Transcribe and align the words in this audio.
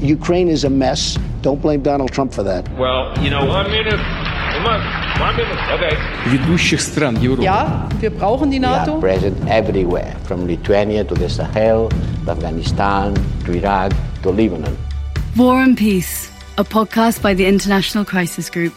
Ukraine 0.00 0.48
is 0.48 0.64
a 0.64 0.70
mess. 0.70 1.18
Don't 1.42 1.60
blame 1.62 1.82
Donald 1.82 2.10
Trump 2.12 2.32
for 2.32 2.42
that. 2.44 2.68
Well, 2.78 3.12
you 3.22 3.30
know, 3.30 3.44
one 3.46 3.70
minute. 3.70 4.00
One, 4.64 4.80
one 5.20 5.36
minute. 5.36 5.58
Okay. 5.74 5.96
ведущих 6.26 6.80
стран 6.80 7.16
Европы. 7.16 7.42
Ja, 7.44 7.88
wir 8.00 8.10
brauchen 8.10 8.50
die 8.50 8.60
We 8.60 8.66
are 8.66 8.86
NATO. 8.86 9.00
present 9.00 9.36
everywhere, 9.48 10.14
from 10.24 10.46
Lithuania 10.46 11.04
to 11.04 11.14
the 11.14 11.28
Sahel, 11.28 11.88
to 12.24 12.30
Afghanistan, 12.30 13.14
to 13.46 13.52
Iraq, 13.52 13.92
to 14.22 14.30
Lebanon. 14.30 14.76
War 15.36 15.60
and 15.62 15.76
Peace, 15.76 16.30
a 16.58 16.64
podcast 16.64 17.20
by 17.22 17.34
the 17.34 17.46
International 17.46 18.04
Crisis 18.04 18.48
Group. 18.50 18.74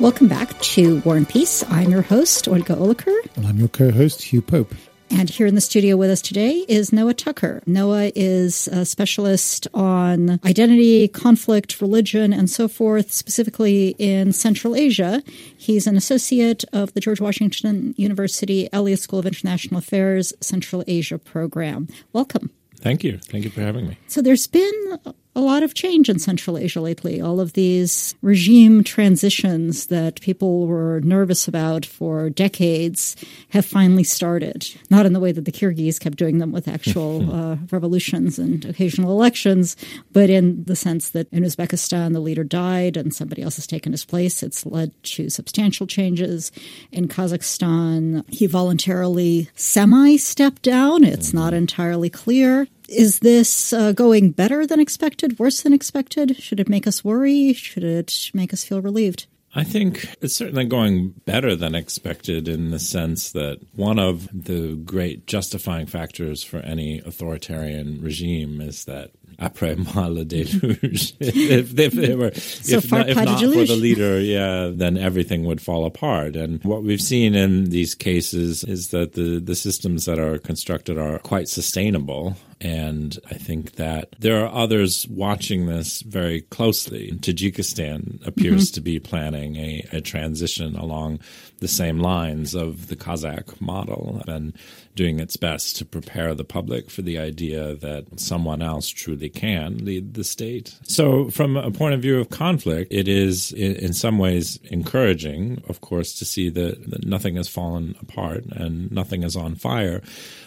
Welcome 0.00 0.28
back 0.28 0.58
to 0.74 1.00
War 1.04 1.16
and 1.16 1.28
Peace. 1.28 1.64
I'm 1.70 1.90
your 1.90 2.02
host, 2.02 2.48
Olga 2.48 2.74
Oliker. 2.76 3.14
And 3.36 3.46
I'm 3.46 3.58
your 3.58 3.68
co 3.68 3.90
host, 3.90 4.22
Hugh 4.22 4.42
Pope. 4.42 4.74
And 5.15 5.29
here 5.29 5.45
in 5.45 5.53
the 5.53 5.61
studio 5.61 5.95
with 5.95 6.09
us 6.09 6.21
today 6.21 6.65
is 6.67 6.91
Noah 6.91 7.13
Tucker. 7.13 7.61
Noah 7.67 8.11
is 8.15 8.67
a 8.69 8.83
specialist 8.83 9.67
on 9.71 10.39
identity, 10.43 11.07
conflict, 11.07 11.79
religion, 11.79 12.33
and 12.33 12.49
so 12.49 12.67
forth, 12.67 13.11
specifically 13.11 13.95
in 13.99 14.33
Central 14.33 14.75
Asia. 14.75 15.21
He's 15.55 15.85
an 15.85 15.95
associate 15.95 16.65
of 16.73 16.93
the 16.95 16.99
George 16.99 17.21
Washington 17.21 17.93
University 17.95 18.67
Elliott 18.73 18.99
School 18.99 19.19
of 19.19 19.27
International 19.27 19.77
Affairs 19.77 20.33
Central 20.41 20.83
Asia 20.87 21.19
program. 21.19 21.87
Welcome. 22.11 22.49
Thank 22.77 23.03
you. 23.03 23.19
Thank 23.19 23.43
you 23.43 23.51
for 23.51 23.61
having 23.61 23.87
me. 23.87 23.97
So 24.07 24.21
there's 24.21 24.47
been 24.47 24.99
a 25.35 25.41
lot 25.41 25.63
of 25.63 25.73
change 25.73 26.09
in 26.09 26.19
Central 26.19 26.57
Asia 26.57 26.79
lately. 26.79 27.19
All 27.19 27.39
of 27.39 27.53
these 27.53 28.13
regime 28.21 28.83
transitions 28.83 29.87
that 29.87 30.21
people 30.21 30.67
were 30.67 31.01
nervous 31.01 31.47
about 31.47 31.85
for 31.85 32.29
decades 32.29 33.15
have 33.49 33.65
finally 33.65 34.03
started. 34.03 34.67
Not 34.91 35.05
in 35.05 35.13
the 35.13 35.19
way 35.19 35.31
that 35.31 35.45
the 35.45 35.51
Kyrgyz 35.51 35.99
kept 35.99 36.17
doing 36.17 36.37
them 36.37 36.51
with 36.51 36.67
actual 36.67 37.33
uh, 37.33 37.57
revolutions 37.71 38.37
and 38.37 38.63
occasional 38.65 39.11
elections, 39.11 39.75
but 40.11 40.29
in 40.29 40.63
the 40.65 40.75
sense 40.75 41.09
that 41.11 41.27
in 41.31 41.43
Uzbekistan 41.43 42.13
the 42.13 42.19
leader 42.19 42.43
died 42.43 42.95
and 42.95 43.13
somebody 43.13 43.41
else 43.41 43.55
has 43.55 43.67
taken 43.67 43.91
his 43.91 44.05
place. 44.05 44.43
It's 44.43 44.65
led 44.65 44.91
to 45.03 45.29
substantial 45.29 45.87
changes. 45.87 46.51
In 46.91 47.07
Kazakhstan, 47.07 48.23
he 48.31 48.45
voluntarily 48.45 49.49
semi 49.55 50.17
stepped 50.17 50.61
down. 50.61 51.03
It's 51.03 51.33
not 51.33 51.53
entirely 51.53 52.09
clear. 52.11 52.67
Is 52.89 53.19
this 53.19 53.73
uh, 53.73 53.91
going 53.91 54.31
better 54.31 54.65
than 54.67 54.79
expected, 54.79 55.39
worse 55.39 55.61
than 55.61 55.73
expected? 55.73 56.37
Should 56.37 56.59
it 56.59 56.69
make 56.69 56.87
us 56.87 57.03
worry? 57.03 57.53
Should 57.53 57.83
it 57.83 58.31
make 58.33 58.53
us 58.53 58.63
feel 58.63 58.81
relieved? 58.81 59.27
I 59.55 59.63
think 59.63 60.15
it's 60.19 60.35
certainly 60.35 60.65
going 60.65 61.09
better 61.25 61.55
than 61.55 61.75
expected 61.75 62.47
in 62.47 62.71
the 62.71 62.79
sense 62.79 63.31
that 63.33 63.59
one 63.75 63.99
of 63.99 64.27
the 64.33 64.75
great 64.75 65.27
justifying 65.27 65.85
factors 65.85 66.43
for 66.43 66.57
any 66.57 66.99
authoritarian 66.99 68.01
regime 68.01 68.61
is 68.61 68.85
that 68.85 69.11
après 69.39 69.75
moi 69.75 70.09
le 70.09 70.25
déluge. 70.25 71.13
if, 71.19 71.77
if 71.77 71.93
they 71.93 72.15
were, 72.15 72.31
So 72.33 72.77
if, 72.77 72.91
not, 72.91 73.09
if 73.09 73.15
not 73.15 73.39
for 73.39 73.65
the 73.65 73.75
leader, 73.75 74.19
yeah, 74.19 74.71
then 74.73 74.97
everything 74.97 75.45
would 75.45 75.61
fall 75.61 75.85
apart. 75.85 76.35
And 76.35 76.63
what 76.63 76.83
we've 76.83 77.01
seen 77.01 77.35
in 77.35 77.69
these 77.69 77.95
cases 77.95 78.63
is 78.63 78.89
that 78.89 79.13
the, 79.13 79.39
the 79.39 79.55
systems 79.55 80.05
that 80.05 80.19
are 80.19 80.37
constructed 80.37 80.97
are 80.97 81.19
quite 81.19 81.47
sustainable. 81.49 82.35
And 82.61 83.19
I 83.29 83.33
think 83.33 83.73
that 83.73 84.15
there 84.19 84.45
are 84.45 84.53
others 84.53 85.05
watching 85.09 85.65
this 85.65 86.01
very 86.01 86.41
closely. 86.41 87.11
Tajikistan 87.11 88.25
appears 88.25 88.71
to 88.71 88.81
be 88.81 88.99
planning 88.99 89.57
a, 89.57 89.85
a 89.91 90.01
transition 90.01 90.75
along 90.77 91.19
the 91.59 91.67
same 91.67 91.99
lines 91.99 92.55
of 92.55 92.87
the 92.87 92.95
Kazakh 92.95 93.59
model 93.59 94.21
and 94.27 94.53
doing 94.95 95.19
its 95.19 95.37
best 95.37 95.75
to 95.77 95.85
prepare 95.85 96.35
the 96.35 96.43
public 96.43 96.89
for 96.89 97.01
the 97.01 97.17
idea 97.17 97.75
that 97.75 98.19
someone 98.19 98.61
else 98.61 98.87
truly 98.89 99.29
can 99.29 99.83
lead 99.83 100.13
the 100.13 100.23
state. 100.23 100.77
So, 100.83 101.29
from 101.29 101.57
a 101.57 101.71
point 101.71 101.93
of 101.93 102.01
view 102.01 102.19
of 102.19 102.29
conflict, 102.29 102.91
it 102.93 103.07
is 103.07 103.51
in 103.53 103.93
some 103.93 104.17
ways 104.17 104.59
encouraging, 104.65 105.63
of 105.67 105.81
course, 105.81 106.13
to 106.19 106.25
see 106.25 106.49
that, 106.49 106.89
that 106.89 107.05
nothing 107.05 107.35
has 107.35 107.47
fallen 107.47 107.95
apart 108.01 108.45
and 108.51 108.91
nothing 108.91 109.23
is 109.23 109.35
on 109.35 109.55
fire. 109.55 110.01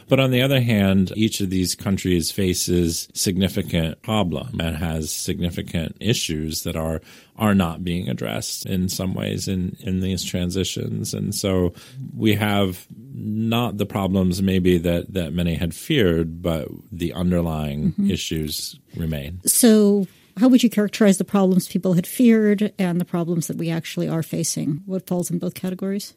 But 0.09 0.21
on 0.21 0.31
the 0.31 0.43
other 0.43 0.61
hand, 0.61 1.13
each 1.17 1.41
of 1.41 1.51
these 1.51 1.75
countries 1.75 2.31
faces 2.31 3.09
significant 3.13 4.03
problem 4.03 4.61
and 4.61 4.77
has 4.77 5.11
significant 5.11 5.97
issues 6.01 6.63
that 6.63 6.77
are 6.77 7.01
are 7.39 7.55
not 7.55 7.85
being 7.85 8.09
addressed 8.09 8.65
in 8.67 8.89
some 8.89 9.15
ways 9.15 9.47
in, 9.47 9.77
in 9.81 10.01
these 10.01 10.25
transitions. 10.25 11.13
And 11.13 11.35
so 11.35 11.75
we 12.17 12.35
have 12.35 12.87
not 13.15 13.77
the 13.77 13.87
problems 13.87 14.41
maybe 14.41 14.79
that, 14.79 15.13
that 15.13 15.33
many 15.35 15.55
had 15.55 15.75
feared, 15.75 16.41
but 16.41 16.69
the 16.91 17.13
underlying 17.13 17.93
mm-hmm. 17.93 18.11
issues 18.11 18.79
remain. 18.97 19.41
So, 19.45 20.07
how 20.39 20.49
would 20.49 20.63
you 20.63 20.71
characterize 20.71 21.19
the 21.19 21.25
problems 21.25 21.69
people 21.69 21.95
had 21.95 22.07
feared 22.07 22.73
and 22.79 23.01
the 23.01 23.07
problems 23.07 23.47
that 23.47 23.57
we 23.57 23.71
actually 23.71 24.09
are 24.09 24.23
facing? 24.23 24.83
What 24.85 25.07
falls 25.07 25.31
in 25.31 25.39
both 25.39 25.55
categories? 25.55 26.15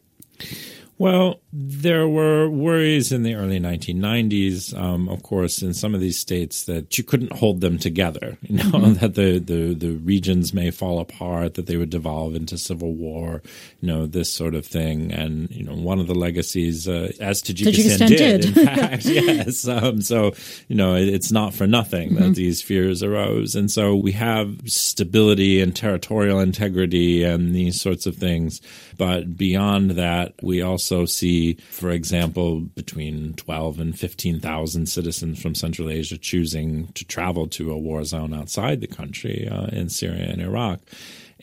Well, 0.98 1.40
there 1.52 2.06
were 2.06 2.48
worries 2.48 3.10
in 3.10 3.24
the 3.24 3.34
early 3.34 3.58
1990s, 3.58 4.76
um, 4.78 5.08
of 5.08 5.24
course, 5.24 5.62
in 5.62 5.74
some 5.74 5.96
of 5.96 6.00
these 6.00 6.16
states 6.16 6.64
that 6.64 6.96
you 6.96 7.02
couldn't 7.02 7.32
hold 7.32 7.60
them 7.60 7.78
together. 7.78 8.36
You 8.50 8.56
know 8.56 8.94
that 8.94 9.14
the, 9.14 9.38
the 9.38 9.74
the 9.74 9.92
regions 9.92 10.52
may 10.52 10.72
fall 10.72 10.98
apart, 10.98 11.54
that 11.54 11.66
they 11.66 11.76
would 11.76 11.88
devolve 11.90 12.34
into 12.34 12.58
civil 12.58 12.92
war, 12.92 13.42
you 13.80 13.86
know 13.86 14.06
this 14.06 14.32
sort 14.32 14.56
of 14.56 14.66
thing. 14.66 15.12
And 15.12 15.48
you 15.52 15.62
know 15.62 15.74
one 15.74 16.00
of 16.00 16.08
the 16.08 16.16
legacies, 16.16 16.88
uh, 16.88 17.12
as 17.20 17.40
Tajikistan, 17.40 17.72
Tajikistan 17.72 18.08
did, 18.08 18.40
did. 18.40 18.58
in 18.58 18.66
fact, 18.66 19.04
yes. 19.06 19.68
Um, 19.68 20.02
so 20.02 20.32
you 20.66 20.74
know 20.74 20.96
it, 20.96 21.08
it's 21.08 21.30
not 21.30 21.54
for 21.54 21.68
nothing 21.68 22.16
that 22.16 22.34
these 22.34 22.60
fears 22.60 23.04
arose, 23.04 23.54
and 23.54 23.70
so 23.70 23.94
we 23.94 24.12
have 24.12 24.60
stability 24.66 25.60
and 25.60 25.76
territorial 25.76 26.40
integrity 26.40 27.22
and 27.22 27.54
these 27.54 27.80
sorts 27.80 28.06
of 28.06 28.16
things. 28.16 28.60
But 29.00 29.34
beyond 29.34 29.92
that, 29.92 30.34
we 30.42 30.60
also 30.60 31.06
see, 31.06 31.39
for 31.70 31.90
example, 31.90 32.60
between 32.60 33.34
12 33.34 33.80
and 33.80 33.98
15,000 33.98 34.86
citizens 34.86 35.40
from 35.40 35.54
Central 35.54 35.90
Asia 35.90 36.18
choosing 36.18 36.88
to 36.94 37.04
travel 37.04 37.46
to 37.48 37.72
a 37.72 37.78
war 37.78 38.04
zone 38.04 38.34
outside 38.34 38.80
the 38.80 38.86
country 38.86 39.48
uh, 39.48 39.66
in 39.66 39.88
Syria 39.88 40.26
and 40.30 40.40
Iraq. 40.40 40.80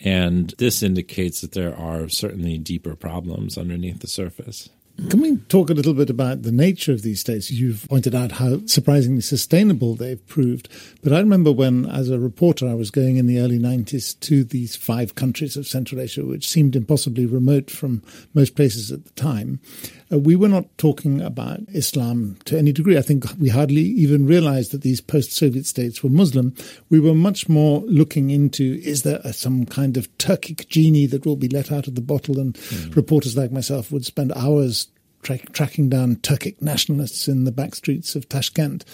And 0.04 0.54
this 0.58 0.84
indicates 0.84 1.42
that 1.42 1.54
there 1.54 1.76
are 1.76 2.08
certainly 2.10 2.58
deeper 2.58 2.96
problems 2.96 3.58
underneath 3.58 4.00
the 4.00 4.08
surface. 4.08 4.70
Can 4.98 5.22
we 5.22 5.38
talk 5.48 5.70
a 5.70 5.76
little 5.76 5.94
bit 5.94 6.10
about 6.10 6.42
the 6.42 6.52
nature 6.52 6.92
of 6.92 7.04
these 7.04 7.20
states? 7.20 7.52
You've 7.52 7.86
pointed 7.88 8.16
out 8.16 8.32
how 8.34 8.66
surprisingly 8.66 9.22
sustainable 9.22 9.94
they've 9.94 10.26
proved. 10.28 10.70
But 11.04 11.14
I 11.14 11.20
remember 11.20 11.52
when, 11.52 11.86
as 11.86 12.10
a 12.10 12.20
reporter, 12.20 12.68
I 12.68 12.74
was 12.74 12.90
going 12.90 13.18
in 13.18 13.28
the 13.28 13.40
early 13.40 13.60
90s 13.60 14.20
to 14.22 14.44
these 14.44 14.76
five 14.76 15.14
countries 15.14 15.56
of 15.56 15.68
Central 15.68 16.02
Asia, 16.02 16.26
which 16.26 16.50
seemed 16.50 16.76
impossibly 16.76 17.28
remote 17.28 17.70
from 17.70 18.02
most 18.34 18.56
places 18.56 18.92
at 18.92 19.06
the 19.06 19.12
time. 19.12 19.60
Uh, 20.12 20.18
we 20.18 20.36
were 20.36 20.48
not 20.48 20.66
talking 20.80 21.22
about 21.22 21.60
Islam 21.74 22.38
to 22.46 22.58
any 22.58 22.72
degree. 22.72 22.98
I 22.98 23.02
think 23.02 23.26
we 23.40 23.50
hardly 23.50 23.82
even 23.82 24.26
realized 24.26 24.72
that 24.72 24.82
these 24.82 25.00
post 25.00 25.32
Soviet 25.32 25.68
states 25.68 26.02
were 26.02 26.10
Muslim. 26.10 26.56
We 26.90 27.00
were 27.00 27.14
much 27.14 27.48
more 27.48 27.82
looking 27.82 28.32
into 28.32 28.80
is 28.84 29.04
there 29.04 29.22
a, 29.24 29.32
some 29.32 29.66
kind 29.66 29.96
of 29.96 30.16
Turkic 30.18 30.68
genie 30.70 31.06
that 31.08 31.26
will 31.26 31.36
be 31.36 31.50
let 31.50 31.72
out 31.72 31.88
of 31.88 31.96
the 31.96 32.02
bottle? 32.02 32.40
And 32.40 32.58
reporters 32.96 33.38
like 33.38 33.52
myself 33.52 33.92
would 33.92 34.06
spend 34.06 34.32
hours 34.34 34.87
tra- 35.28 35.38
tracking 35.52 35.90
down 35.90 36.16
Turkic 36.18 36.62
nationalists 36.62 37.28
in 37.28 37.44
the 37.44 37.52
back 37.52 37.76
streets 37.76 38.16
of 38.16 38.30
Tashkent. 38.30 38.86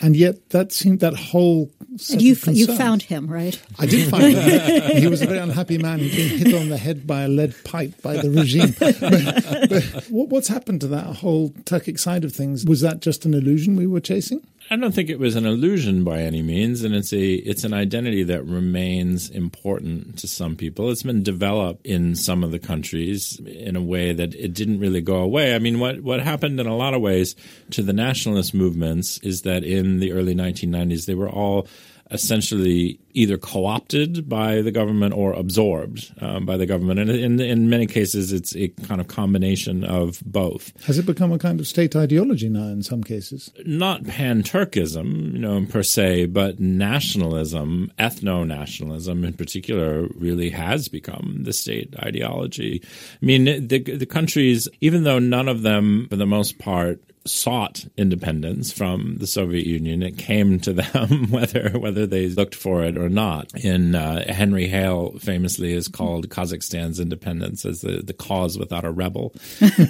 And 0.00 0.16
yet 0.16 0.50
that 0.50 0.72
seemed 0.72 1.00
that 1.00 1.14
whole 1.14 1.70
you, 2.08 2.36
you 2.46 2.66
found 2.66 3.02
him, 3.02 3.26
right? 3.26 3.60
I 3.78 3.86
did 3.86 4.08
find 4.08 4.36
him. 4.36 4.96
he 4.96 5.08
was 5.08 5.20
a 5.20 5.26
very 5.26 5.38
unhappy 5.38 5.78
man. 5.78 5.98
He'd 5.98 6.14
been 6.14 6.38
hit 6.38 6.54
on 6.54 6.68
the 6.68 6.78
head 6.78 7.06
by 7.06 7.22
a 7.22 7.28
lead 7.28 7.54
pipe 7.64 8.00
by 8.02 8.16
the 8.18 8.30
regime. 8.30 8.74
But, 8.78 9.00
but 9.00 10.04
what, 10.08 10.28
what's 10.28 10.48
happened 10.48 10.80
to 10.82 10.86
that 10.88 11.06
whole 11.06 11.50
Turkic 11.50 11.98
side 11.98 12.24
of 12.24 12.32
things? 12.32 12.64
Was 12.64 12.80
that 12.82 13.00
just 13.00 13.24
an 13.24 13.34
illusion 13.34 13.74
we 13.74 13.86
were 13.86 14.00
chasing? 14.00 14.46
I 14.72 14.76
don't 14.76 14.94
think 14.94 15.10
it 15.10 15.18
was 15.18 15.34
an 15.34 15.46
illusion 15.46 16.04
by 16.04 16.20
any 16.20 16.42
means, 16.42 16.84
and 16.84 16.94
it's 16.94 17.12
a 17.12 17.32
it's 17.32 17.64
an 17.64 17.74
identity 17.74 18.22
that 18.22 18.44
remains 18.44 19.28
important 19.28 20.16
to 20.20 20.28
some 20.28 20.54
people. 20.54 20.92
It's 20.92 21.02
been 21.02 21.24
developed 21.24 21.84
in 21.84 22.14
some 22.14 22.44
of 22.44 22.52
the 22.52 22.60
countries 22.60 23.40
in 23.40 23.74
a 23.74 23.82
way 23.82 24.12
that 24.12 24.32
it 24.32 24.54
didn't 24.54 24.78
really 24.78 25.00
go 25.00 25.16
away. 25.16 25.56
I 25.56 25.58
mean, 25.58 25.80
what 25.80 26.02
what 26.02 26.20
happened 26.20 26.60
in 26.60 26.68
a 26.68 26.76
lot 26.76 26.94
of 26.94 27.00
ways 27.00 27.34
to 27.72 27.82
the 27.82 27.92
nationalist 27.92 28.54
movements 28.54 29.18
is 29.24 29.42
that 29.42 29.64
in 29.64 29.98
the 29.98 30.12
early 30.12 30.36
1990s 30.36 31.04
they 31.04 31.16
were 31.16 31.28
all 31.28 31.66
essentially 32.10 32.98
either 33.12 33.36
co-opted 33.36 34.28
by 34.28 34.62
the 34.62 34.70
government 34.70 35.14
or 35.14 35.32
absorbed 35.32 36.12
um, 36.20 36.46
by 36.46 36.56
the 36.56 36.66
government, 36.66 37.00
and 37.00 37.10
in 37.10 37.40
in 37.40 37.68
many 37.68 37.86
cases 37.86 38.32
it's 38.32 38.54
a 38.56 38.68
kind 38.68 39.00
of 39.00 39.08
combination 39.08 39.84
of 39.84 40.22
both. 40.24 40.72
Has 40.84 40.98
it 40.98 41.06
become 41.06 41.32
a 41.32 41.38
kind 41.38 41.60
of 41.60 41.66
state 41.66 41.96
ideology 41.96 42.48
now 42.48 42.68
in 42.68 42.82
some 42.82 43.02
cases? 43.02 43.50
not 43.66 44.04
pan-Turkism, 44.06 45.32
you 45.32 45.38
know, 45.38 45.64
per 45.66 45.82
se, 45.82 46.26
but 46.26 46.60
nationalism, 46.60 47.90
ethno-nationalism 47.98 49.24
in 49.24 49.32
particular, 49.32 50.06
really 50.14 50.50
has 50.50 50.88
become 50.88 51.40
the 51.44 51.52
state 51.52 51.94
ideology. 52.00 52.82
I 53.22 53.24
mean, 53.24 53.44
the 53.44 53.78
the 53.78 54.06
countries, 54.06 54.68
even 54.80 55.04
though 55.04 55.18
none 55.18 55.48
of 55.48 55.62
them, 55.62 56.06
for 56.10 56.16
the 56.16 56.26
most 56.26 56.58
part, 56.58 57.00
sought 57.26 57.84
independence 57.96 58.72
from 58.72 59.16
the 59.18 59.26
Soviet 59.26 59.66
Union. 59.66 60.02
It 60.02 60.16
came 60.16 60.58
to 60.60 60.72
them 60.72 61.26
whether 61.30 61.70
whether 61.78 62.06
they 62.06 62.28
looked 62.28 62.54
for 62.54 62.82
it 62.84 62.96
or 62.96 63.08
not. 63.08 63.52
In 63.62 63.94
uh, 63.94 64.32
Henry 64.32 64.66
Hale 64.68 65.18
famously 65.18 65.72
is 65.72 65.88
called 65.88 66.28
Kazakhstan's 66.28 67.00
independence 67.00 67.64
as 67.64 67.82
the, 67.82 68.02
the 68.02 68.14
cause 68.14 68.58
without 68.58 68.84
a 68.84 68.90
rebel. 68.90 69.34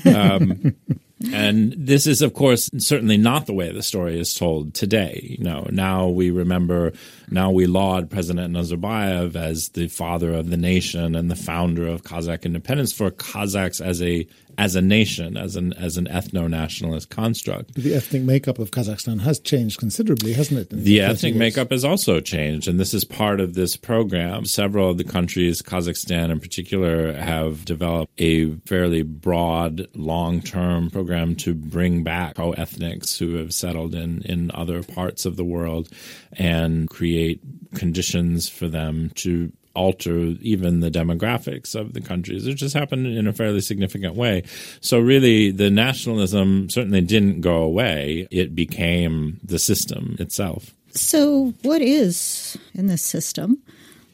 Um, 0.05 0.75
and 1.33 1.75
this 1.77 2.07
is, 2.07 2.23
of 2.23 2.35
course, 2.35 2.71
certainly 2.79 3.17
not 3.17 3.47
the 3.47 3.53
way 3.53 3.71
the 3.71 3.83
story 3.83 4.19
is 4.19 4.35
told 4.35 4.75
today. 4.75 5.37
You 5.39 5.45
know, 5.45 5.67
now 5.71 6.09
we 6.09 6.31
remember, 6.31 6.93
now 7.31 7.51
we 7.51 7.67
laud 7.67 8.11
President 8.11 8.55
Nazarbayev 8.55 9.37
as 9.37 9.71
the 9.71 9.89
father 9.89 10.33
of 10.33 10.51
the 10.51 10.57
nation 10.57 11.15
and 11.15 11.31
the 11.31 11.37
founder 11.37 11.87
of 11.87 12.03
Kazakh 12.03 12.45
independence 12.45 12.93
for 12.93 13.11
Kazakhs 13.11 13.85
as 13.85 14.01
a 14.03 14.27
as 14.61 14.77
a 14.77 14.83
nation, 14.83 15.39
as 15.39 15.57
an 15.57 15.73
as 15.73 15.97
an 15.97 16.05
ethno 16.05 16.47
nationalist 16.47 17.09
construct. 17.09 17.73
The 17.75 17.95
ethnic 17.95 18.23
makeup 18.23 18.59
of 18.59 18.71
Kazakhstan 18.71 19.23
has 19.23 19.41
changed 19.41 19.79
considerably, 19.79 20.35
hasn't 20.35 20.61
it? 20.61 20.69
The 20.69 21.01
ethnic 21.01 21.33
years? 21.33 21.39
makeup 21.39 21.71
has 21.71 21.83
also 21.83 22.21
changed, 22.21 22.69
and 22.69 22.79
this 22.79 22.93
is 22.93 23.03
part 23.03 23.41
of 23.41 23.55
this 23.55 23.79
program. 23.79 24.45
Several 24.45 24.91
of 24.91 24.99
the 24.99 25.05
countries, 25.05 25.63
Kazakhstan 25.63 26.31
in 26.31 26.41
particular, 26.41 27.15
have 27.15 27.65
developed 27.65 28.13
a 28.19 28.51
fairly 28.67 29.01
broad, 29.01 29.89
long 29.95 30.43
term 30.43 30.91
program 30.91 31.37
to 31.37 31.55
bring 31.55 32.05
back 32.05 32.35
co 32.35 32.53
ethnics 32.53 33.19
who 33.19 33.37
have 33.37 33.55
settled 33.55 33.95
in 33.95 34.21
in 34.27 34.51
other 34.53 34.83
parts 34.83 35.25
of 35.25 35.37
the 35.37 35.45
world 35.45 35.89
and 36.35 36.91
create 36.91 37.41
conditions 37.75 38.47
for 38.47 38.69
them 38.69 39.11
to 39.15 39.51
alter 39.81 40.35
even 40.43 40.81
the 40.81 40.91
demographics 40.91 41.75
of 41.75 41.95
the 41.95 42.03
countries. 42.03 42.47
It 42.47 42.55
just 42.55 42.75
happened 42.75 43.07
in 43.07 43.27
a 43.27 43.33
fairly 43.33 43.63
significant 43.63 44.15
way. 44.15 44.43
So 44.83 44.99
really, 44.99 45.51
the 45.51 45.71
nationalism 45.71 46.69
certainly 46.69 47.01
didn't 47.01 47.41
go 47.41 47.63
away. 47.63 48.29
It 48.31 48.55
became 48.55 49.41
the 49.43 49.59
system 49.59 50.17
itself. 50.19 50.75
So, 50.93 51.55
what 51.63 51.81
is 51.81 52.59
in 52.75 52.87
this 52.87 53.03
system? 53.03 53.63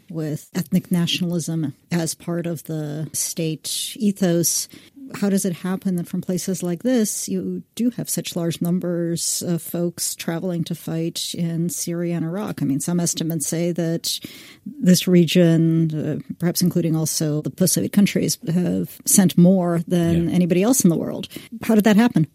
With 0.08 0.48
ethnic 0.54 0.92
nationalism 0.92 1.74
as 1.90 2.14
part 2.14 2.46
of 2.46 2.62
the 2.64 3.10
state 3.12 3.96
ethos, 3.96 4.68
how 5.14 5.30
does 5.30 5.44
it 5.44 5.52
happen 5.52 5.96
that 5.96 6.08
from 6.08 6.20
places 6.20 6.62
like 6.62 6.82
this 6.82 7.28
you 7.28 7.62
do 7.74 7.90
have 7.90 8.08
such 8.08 8.36
large 8.36 8.60
numbers 8.60 9.42
of 9.42 9.62
folks 9.62 10.14
traveling 10.14 10.64
to 10.64 10.74
fight 10.74 11.34
in 11.34 11.68
Syria 11.68 12.16
and 12.16 12.24
Iraq? 12.24 12.62
I 12.62 12.64
mean, 12.64 12.80
some 12.80 13.00
estimates 13.00 13.46
say 13.46 13.72
that 13.72 14.18
this 14.64 15.06
region, 15.06 15.94
uh, 15.94 16.34
perhaps 16.38 16.62
including 16.62 16.96
also 16.96 17.42
the 17.42 17.50
post 17.50 17.74
Soviet 17.74 17.92
countries, 17.92 18.38
have 18.52 19.00
sent 19.04 19.38
more 19.38 19.82
than 19.86 20.28
yeah. 20.28 20.34
anybody 20.34 20.62
else 20.62 20.82
in 20.82 20.90
the 20.90 20.96
world. 20.96 21.28
How 21.62 21.74
did 21.74 21.84
that 21.84 21.96
happen? 21.96 22.26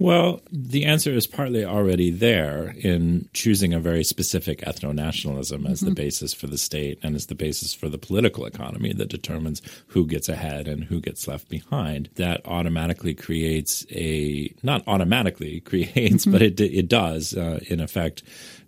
Well, 0.00 0.42
the 0.52 0.84
answer 0.84 1.10
is 1.10 1.26
partly 1.26 1.64
already 1.64 2.10
there 2.10 2.74
in 2.78 3.28
choosing 3.32 3.74
a 3.74 3.80
very 3.80 4.04
specific 4.04 4.60
ethno 4.60 4.94
nationalism 4.94 5.66
as 5.66 5.80
mm-hmm. 5.80 5.88
the 5.88 5.94
basis 5.94 6.32
for 6.32 6.46
the 6.46 6.56
state 6.56 7.00
and 7.02 7.16
as 7.16 7.26
the 7.26 7.34
basis 7.34 7.74
for 7.74 7.88
the 7.88 7.98
political 7.98 8.46
economy 8.46 8.92
that 8.92 9.08
determines 9.08 9.60
who 9.88 10.06
gets 10.06 10.28
ahead 10.28 10.68
and 10.68 10.84
who 10.84 11.00
gets 11.00 11.26
left 11.26 11.48
behind. 11.48 12.10
That 12.14 12.42
automatically 12.44 13.12
creates 13.12 13.84
a, 13.90 14.54
not 14.62 14.84
automatically 14.86 15.60
creates, 15.68 15.94
mm-hmm. 15.94 16.30
but 16.30 16.42
it, 16.42 16.60
it 16.60 16.88
does, 16.88 17.36
uh, 17.36 17.58
in 17.66 17.80
effect, 17.80 18.22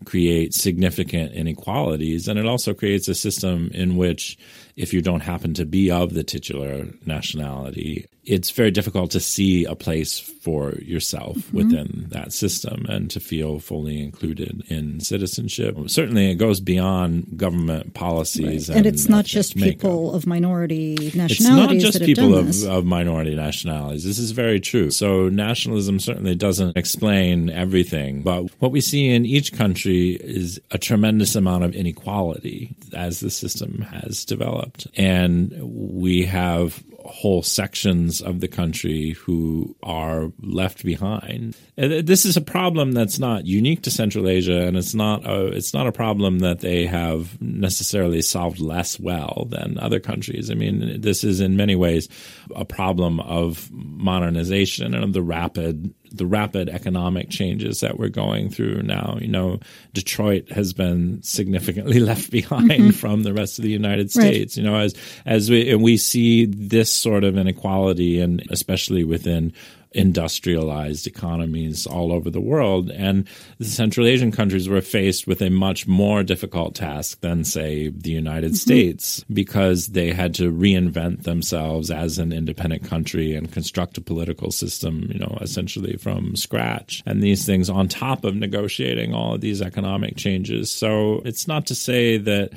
create 0.05 0.53
significant 0.53 1.33
inequalities. 1.33 2.27
And 2.27 2.41
it 2.41 2.47
also 2.47 2.75
creates 2.75 3.07
a 3.07 3.15
system 3.15 3.71
in 3.73 3.97
which 3.97 4.37
if 4.81 4.93
you 4.93 5.03
don't 5.03 5.21
happen 5.21 5.55
to 5.55 5.67
be 5.67 5.91
of 5.91 6.15
the 6.15 6.25
titular 6.25 6.87
nationality, 7.05 8.07
it's 8.25 8.51
very 8.51 8.71
difficult 8.71 9.11
to 9.11 9.21
see 9.21 9.65
a 9.65 9.75
place 9.75 10.19
for 10.19 10.75
yourself 10.83 11.37
mm-hmm. 11.37 11.57
within 11.57 12.07
that 12.11 12.33
system 12.33 12.87
and 12.89 13.11
to 13.11 13.19
feel 13.19 13.59
fully 13.59 14.01
included 14.01 14.63
in 14.69 15.01
citizenship. 15.01 15.77
Certainly, 15.87 16.31
it 16.31 16.35
goes 16.37 16.61
beyond 16.61 17.37
government 17.37 17.95
policies, 17.95 18.69
right. 18.69 18.77
and, 18.77 18.87
and, 18.87 18.95
it's 18.95 19.09
not 19.09 19.25
just 19.25 19.57
makeup. 19.57 19.81
people 19.81 20.15
of 20.15 20.27
minority 20.27 21.13
nationalities. 21.15 21.41
It's 21.41 21.51
not 21.51 21.71
just 21.71 22.01
people 22.03 22.37
of, 22.37 22.65
of 22.65 22.85
minority 22.85 23.35
nationalities. 23.35 24.05
This 24.05 24.19
is 24.19 24.31
very 24.31 24.61
true. 24.61 24.91
So 24.91 25.29
nationalism 25.29 25.99
certainly 25.99 26.35
doesn't 26.35 26.77
explain 26.77 27.51
everything, 27.51 28.23
but 28.23 28.51
what 28.61 28.71
we 28.71 28.81
see 28.81 29.09
in 29.09 29.25
each 29.25 29.53
country 29.55 30.11
is 30.21 30.61
a 30.71 30.79
tremendous 30.79 31.35
amount 31.35 31.65
of 31.65 31.75
inequality 31.75 32.77
as 32.95 33.21
the 33.21 33.31
system 33.31 33.81
has 33.83 34.25
developed, 34.25 34.70
and 34.97 35.53
we 35.61 36.25
have 36.25 36.83
whole 37.05 37.43
sections 37.43 38.21
of 38.21 38.41
the 38.41 38.49
country 38.49 39.11
who 39.13 39.75
are 39.83 40.31
left 40.41 40.85
behind. 40.85 41.57
This 41.77 42.25
is 42.25 42.37
a 42.37 42.43
problem 42.43 42.93
that's 42.93 43.19
not 43.19 43.47
unique 43.47 43.83
to 43.83 43.91
Central 43.91 44.29
Asia, 44.29 44.67
and 44.67 44.77
it's 44.77 44.95
not 44.95 45.27
a, 45.27 45.47
it's 45.47 45.75
not 45.75 45.87
a 45.87 45.93
problem 45.93 46.41
that 46.41 46.61
they 46.61 46.87
have 46.87 47.41
necessarily 47.41 48.23
solved 48.23 48.61
less 48.61 49.01
well 49.01 49.47
than 49.51 49.79
other 49.79 50.01
countries. 50.01 50.51
I 50.51 50.55
mean, 50.55 51.01
this 51.01 51.25
is 51.25 51.41
in 51.41 51.57
many 51.57 51.75
ways 51.75 52.09
a 52.55 52.65
problem 52.65 53.21
of 53.21 53.71
modernization 53.73 54.95
and 54.95 55.05
of 55.05 55.13
the 55.13 55.23
rapid 55.23 55.95
the 56.11 56.27
rapid 56.27 56.69
economic 56.69 57.31
changes 57.31 57.81
that 57.81 57.99
we're 57.99 58.09
going 58.09 58.51
through 58.51 58.83
now. 58.83 59.19
You 59.21 59.29
know, 59.29 59.61
Detroit 59.93 60.51
has 60.51 60.73
been 60.73 61.23
significantly 61.23 62.01
left 62.01 62.31
behind 62.31 62.71
mm-hmm. 62.71 62.91
from 62.91 63.23
the 63.23 63.33
rest 63.33 63.59
of 63.59 63.65
the 63.65 63.71
United 63.71 64.11
States. 64.11 64.57
Right. 64.57 64.63
You 64.63 64.71
know, 64.71 64.77
as 64.77 64.95
as 65.25 65.51
we 65.51 65.71
and 65.71 65.83
we 65.83 65.97
see 65.97 66.47
this 66.47 66.93
sort 66.93 67.25
of 67.25 67.37
inequality, 67.37 68.21
and 68.21 68.43
especially 68.51 69.05
within 69.05 69.53
industrialized 69.93 71.07
economies 71.07 71.87
all 71.87 72.13
over 72.13 72.31
the 72.31 72.41
world. 72.41 72.91
And 72.91 73.27
the 73.59 73.65
Central 73.65 74.07
Asian 74.07 74.31
countries 74.31 74.69
were 74.69 74.81
faced 74.81 75.27
with 75.27 75.43
a 75.43 75.51
much 75.51 75.87
more 75.87 76.23
difficult 76.23 76.75
task 76.75 77.21
than, 77.21 77.45
say, 77.45 77.89
the 77.89 78.11
United 78.11 78.53
mm-hmm. 78.53 78.57
States 78.57 79.25
because 79.33 79.89
they 79.89 80.13
had 80.13 80.35
to 80.35 80.53
reinvent 80.53 81.25
themselves 81.25 81.91
as 81.91 82.19
an 82.19 82.33
independent 82.33 82.85
country 82.85 83.35
and 83.35 83.53
construct 83.53 83.99
a 83.99 84.01
political 84.01 84.51
system, 84.51 85.09
you 85.13 85.19
know, 85.19 85.39
essentially 85.41 85.97
from 85.97 86.37
scratch. 86.37 87.03
And 87.07 87.23
these 87.23 87.45
things 87.45 87.69
on 87.69 87.89
top 87.89 88.25
of 88.25 88.35
negotiating 88.35 89.13
all 89.13 89.35
of 89.35 89.41
these 89.41 89.61
economic 89.61 90.17
changes. 90.17 90.71
So 90.71 91.23
it's 91.25 91.49
not 91.49 91.67
to 91.67 91.75
say 91.75 92.17
that 92.19 92.53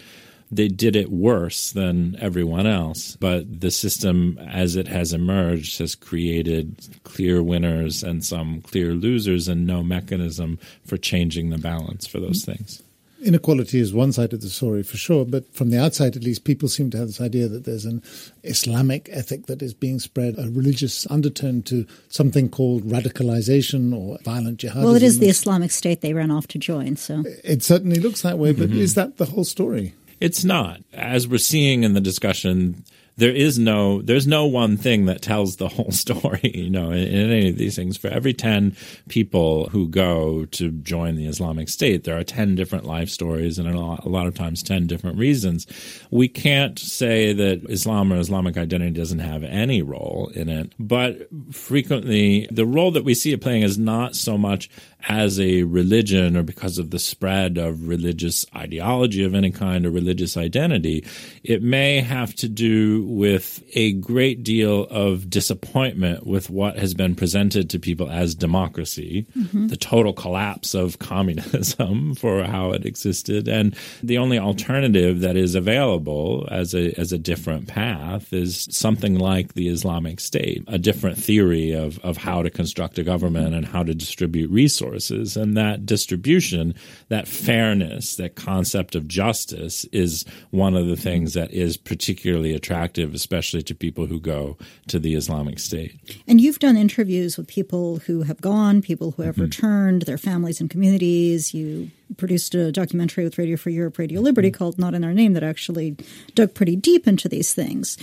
they 0.56 0.68
did 0.68 0.96
it 0.96 1.12
worse 1.12 1.72
than 1.72 2.18
everyone 2.20 2.68
else. 2.68 3.16
But 3.20 3.62
the 3.62 3.72
system, 3.72 4.38
as 4.40 4.76
it 4.76 4.88
has 4.88 5.14
emerged, 5.14 5.80
has 5.80 5.96
created 5.96 6.76
clear 7.04 7.42
winners 7.44 8.04
and 8.04 8.24
some 8.24 8.62
clear 8.62 8.94
losers, 8.94 9.48
and 9.48 9.66
no 9.66 9.84
mechanism 9.84 10.60
for 10.86 10.98
changing 10.98 11.50
the 11.50 11.58
balance 11.58 12.06
for 12.08 12.20
those 12.20 12.46
things. 12.46 12.82
Inequality 13.24 13.80
is 13.80 13.94
one 13.94 14.12
side 14.12 14.34
of 14.34 14.42
the 14.42 14.50
story 14.50 14.84
for 14.84 14.98
sure, 14.98 15.24
but 15.24 15.48
from 15.56 15.70
the 15.70 15.82
outside, 15.82 16.18
at 16.18 16.24
least, 16.24 16.44
people 16.44 16.68
seem 16.68 16.90
to 16.90 16.98
have 16.98 17.08
this 17.08 17.22
idea 17.22 17.48
that 17.48 17.64
there's 17.64 17.86
an 17.86 18.04
Islamic 18.44 19.08
ethic 19.14 19.46
that 19.46 19.62
is 19.62 19.74
being 19.74 20.00
spread, 20.00 20.38
a 20.38 20.50
religious 20.50 21.10
undertone 21.10 21.64
to 21.64 21.86
something 22.10 22.50
called 22.50 22.84
radicalization 22.84 23.98
or 23.98 24.18
violent 24.26 24.60
jihadism. 24.60 24.84
Well, 24.84 24.96
it 24.96 25.04
is 25.04 25.20
the 25.20 25.30
Islamic 25.30 25.72
State 25.72 26.02
they 26.02 26.14
ran 26.14 26.32
off 26.32 26.48
to 26.48 26.60
join, 26.60 26.98
so. 26.98 27.24
It 27.46 27.64
certainly 27.64 28.02
looks 28.02 28.24
that 28.24 28.38
way, 28.38 28.52
but 28.52 28.70
mm-hmm. 28.70 28.80
is 28.80 28.96
that 28.96 29.16
the 29.16 29.26
whole 29.26 29.46
story? 29.46 29.94
It's 30.24 30.46
not. 30.46 30.80
As 30.94 31.28
we're 31.28 31.38
seeing 31.38 31.84
in 31.84 31.96
the 31.96 32.00
discussion, 32.00 32.86
there 33.18 33.32
is 33.32 33.60
no 33.60 34.02
there's 34.02 34.26
no 34.28 34.46
one 34.46 34.78
thing 34.78 35.06
that 35.06 35.22
tells 35.22 35.58
the 35.58 35.68
whole 35.68 35.92
story 36.04 36.52
you 36.54 36.70
know 36.70 36.92
in, 36.92 37.08
in, 37.08 37.32
any 37.32 37.50
of 37.50 37.58
these 37.58 37.76
things. 37.76 37.98
For 37.98 38.08
every 38.08 38.34
10 38.34 38.76
people 39.08 39.70
who 39.70 39.88
go 39.88 40.46
to 40.46 40.72
join 40.72 41.16
the 41.16 41.28
islamic 41.28 41.70
state 41.70 42.04
there 42.04 42.18
are 42.18 42.24
10 42.24 42.56
different 42.56 42.86
life 42.86 43.10
stories 43.10 43.60
and 43.60 43.68
a 43.68 43.80
lot, 43.80 44.06
a 44.06 44.10
lot 44.10 44.28
of 44.28 44.36
times 44.36 44.64
10 44.64 44.88
different 44.88 45.18
reasons. 45.18 45.68
We 46.12 46.28
can't 46.28 46.78
say 46.80 47.34
that 47.34 47.64
islam 47.70 48.12
or 48.12 48.18
islamic 48.18 48.58
identity 48.58 48.92
doesn't 48.92 49.20
have 49.20 49.44
any 49.44 49.82
role 49.82 50.32
in 50.34 50.50
it 50.50 50.74
but 50.80 51.28
frequently 51.52 52.48
the 52.52 52.66
role 52.66 52.92
that 52.92 53.04
we 53.04 53.14
see 53.14 53.34
it 53.34 53.42
playing 53.42 53.64
is 53.64 53.78
not 53.78 54.16
so 54.16 54.38
much 54.38 54.70
as 55.08 55.40
a 55.40 55.64
religion 55.64 56.38
or 56.38 56.44
because 56.44 56.78
of 56.78 56.90
the 56.90 57.00
spread 57.00 57.58
of 57.58 57.88
religious 57.88 58.46
ideology 58.56 59.24
of 59.24 59.36
any 59.36 59.52
kind 59.52 59.86
or 59.86 59.92
religious 59.92 60.38
identity. 60.38 61.06
It 61.44 61.62
may 61.62 62.00
have 62.00 62.34
to 62.36 62.48
do 62.48 63.03
with 63.04 63.64
a 63.74 63.94
great 63.94 64.44
deal 64.44 64.84
of 64.86 65.30
disappointment 65.30 66.26
with 66.26 66.50
what 66.50 66.78
has 66.78 66.94
been 66.94 67.16
presented 67.16 67.70
to 67.70 67.80
people 67.80 68.10
as 68.10 68.36
democracy, 68.36 69.26
mm-hmm. 69.38 69.68
the 69.68 69.78
total 69.78 70.14
collapse 70.14 70.74
of 70.74 71.00
communism 71.14 72.16
for 72.16 72.44
how 72.44 72.72
it 72.72 72.86
existed, 72.86 73.48
and 73.48 73.76
the 74.02 74.18
only 74.18 74.40
alternative 74.40 75.20
that 75.20 75.36
is 75.36 75.56
available 75.56 76.48
as 76.52 76.74
a 76.74 76.98
as 77.00 77.12
a 77.12 77.18
different 77.18 77.68
path 77.68 78.34
is 78.34 78.68
something 78.72 79.18
like 79.20 79.54
the 79.54 79.68
Islamic 79.68 80.20
State, 80.20 80.64
a 80.68 80.78
different 80.78 81.18
theory 81.18 81.72
of 81.72 82.00
of 82.00 82.18
how 82.18 82.42
to 82.42 82.50
construct 82.50 82.98
a 82.98 83.04
government 83.04 83.54
and 83.54 83.66
how 83.66 83.84
to 83.84 83.94
distribute 83.94 84.50
resources, 84.50 85.36
and 85.38 85.58
that 85.58 85.86
distribution, 85.86 86.74
that 87.10 87.28
fairness, 87.28 88.16
that 88.16 88.36
concept 88.36 88.96
of 88.96 89.08
justice 89.08 89.86
is 89.86 90.26
one 90.52 90.76
of 90.76 90.88
the 90.88 90.96
things 90.96 91.34
that 91.34 91.52
is 91.52 91.78
particularly 91.78 92.54
attractive 92.54 92.93
attractive, 92.94 93.16
especially 93.16 93.64
to 93.64 93.76
people 93.76 94.06
who 94.06 94.20
go 94.20 94.58
to 94.88 95.00
the 95.00 95.16
Islamic 95.16 95.60
State. 95.60 95.96
And 96.28 96.40
you've 96.40 96.60
done 96.60 96.78
interviews 96.78 97.38
with 97.38 97.48
people 97.48 97.98
who 98.06 98.24
have 98.24 98.40
gone, 98.42 98.82
people 98.82 99.12
who 99.12 99.24
have 99.24 99.36
mm-hmm. 99.36 99.44
returned, 99.44 100.04
their 100.04 100.18
families 100.18 100.62
and 100.62 100.70
communities. 100.70 101.54
You 101.54 101.90
produced 102.18 102.54
a 102.56 102.72
documentary 102.72 103.24
with 103.24 103.38
Radio 103.38 103.58
Free 103.58 103.74
Europe, 103.74 103.98
Radio 103.98 104.22
Liberty 104.22 104.50
mm-hmm. 104.50 104.58
called 104.58 104.78
Not 104.78 104.94
in 104.94 105.04
Our 105.04 105.14
Name 105.14 105.34
that 105.34 105.44
actually 105.44 105.96
dug 106.36 106.54
pretty 106.54 106.76
deep 106.76 107.08
into 107.08 107.28
these 107.28 107.54
things. 107.54 107.98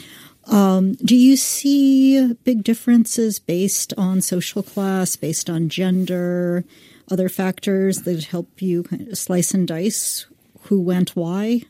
Um, 0.46 0.94
do 0.94 1.14
you 1.14 1.36
see 1.36 2.34
big 2.44 2.64
differences 2.64 3.38
based 3.38 3.92
on 3.96 4.20
social 4.20 4.62
class, 4.62 5.14
based 5.14 5.48
on 5.48 5.68
gender, 5.68 6.64
other 7.10 7.28
factors 7.28 8.02
that 8.02 8.24
help 8.24 8.62
you 8.62 8.84
slice 9.12 9.54
and 9.54 9.68
dice 9.68 10.26
who 10.62 10.80
went 10.80 11.14
why? 11.14 11.62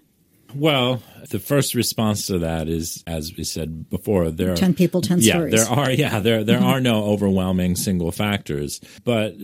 Well, 0.55 1.03
the 1.31 1.39
first 1.39 1.75
response 1.75 2.27
to 2.27 2.41
that 2.41 2.69
is, 2.69 3.03
as 3.07 3.37
we 3.37 3.45
said 3.45 3.89
before, 3.89 4.31
there 4.31 4.53
are 4.53 4.57
ten 4.57 4.75
people, 4.75 5.01
ten 5.01 5.21
yeah, 5.21 5.35
stories. 5.35 5.55
There 5.55 5.79
are 5.79 5.91
yeah, 5.91 6.21
there 6.21 6.45
there 6.45 6.61
are 6.61 6.81
no 6.91 7.05
overwhelming 7.05 7.77
single 7.77 8.13
factors, 8.13 8.81
but 9.05 9.35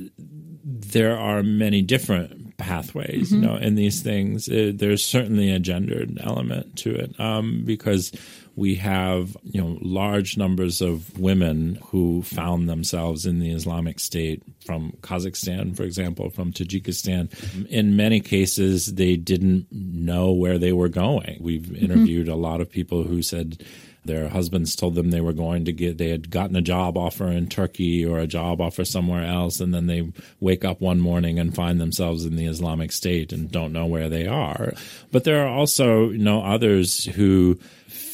there 0.64 1.16
are 1.18 1.42
many 1.42 1.82
different 1.82 2.56
pathways. 2.56 3.30
Mm-hmm. 3.30 3.42
You 3.42 3.48
know, 3.48 3.56
in 3.56 3.74
these 3.74 4.02
things, 4.02 4.48
it, 4.48 4.78
there's 4.78 5.04
certainly 5.04 5.50
a 5.50 5.58
gendered 5.58 6.18
element 6.20 6.76
to 6.78 6.94
it 6.94 7.18
um, 7.20 7.62
because 7.64 8.12
we 8.56 8.74
have 8.76 9.36
you 9.42 9.60
know 9.60 9.78
large 9.82 10.36
numbers 10.36 10.80
of 10.80 11.18
women 11.18 11.78
who 11.90 12.22
found 12.22 12.68
themselves 12.68 13.26
in 13.26 13.38
the 13.38 13.52
Islamic 13.52 14.00
State 14.00 14.42
from 14.64 14.92
Kazakhstan, 15.02 15.76
for 15.76 15.84
example, 15.84 16.30
from 16.30 16.52
Tajikistan. 16.52 17.30
In 17.68 17.96
many 17.96 18.20
cases, 18.20 18.94
they 18.94 19.16
didn't 19.16 19.66
know 19.70 20.32
where 20.32 20.58
they 20.58 20.72
were 20.72 20.88
going. 20.88 21.38
We've 21.40 21.62
mm-hmm. 21.62 21.84
interviewed 21.84 22.26
mm-hmm. 22.26 22.34
a 22.34 22.48
lot 22.48 22.60
of 22.60 22.70
people 22.70 23.04
who 23.04 23.22
said 23.22 23.62
their 24.06 24.28
husbands 24.28 24.76
told 24.76 24.94
them 24.94 25.10
they 25.10 25.20
were 25.20 25.32
going 25.32 25.64
to 25.64 25.72
get 25.72 25.98
they 25.98 26.08
had 26.08 26.30
gotten 26.30 26.56
a 26.56 26.62
job 26.62 26.96
offer 26.96 27.26
in 27.26 27.48
Turkey 27.48 28.04
or 28.04 28.18
a 28.18 28.26
job 28.26 28.60
offer 28.60 28.84
somewhere 28.84 29.24
else 29.24 29.60
and 29.60 29.74
then 29.74 29.86
they 29.86 30.10
wake 30.40 30.64
up 30.64 30.80
one 30.80 31.00
morning 31.00 31.38
and 31.38 31.54
find 31.54 31.80
themselves 31.80 32.24
in 32.24 32.36
the 32.36 32.46
Islamic 32.46 32.92
State 32.92 33.32
and 33.32 33.50
don't 33.50 33.72
know 33.72 33.86
where 33.86 34.08
they 34.08 34.26
are 34.26 34.72
but 35.10 35.24
there 35.24 35.44
are 35.44 35.48
also 35.48 36.10
you 36.10 36.18
know 36.18 36.42
others 36.42 37.04
who 37.04 37.58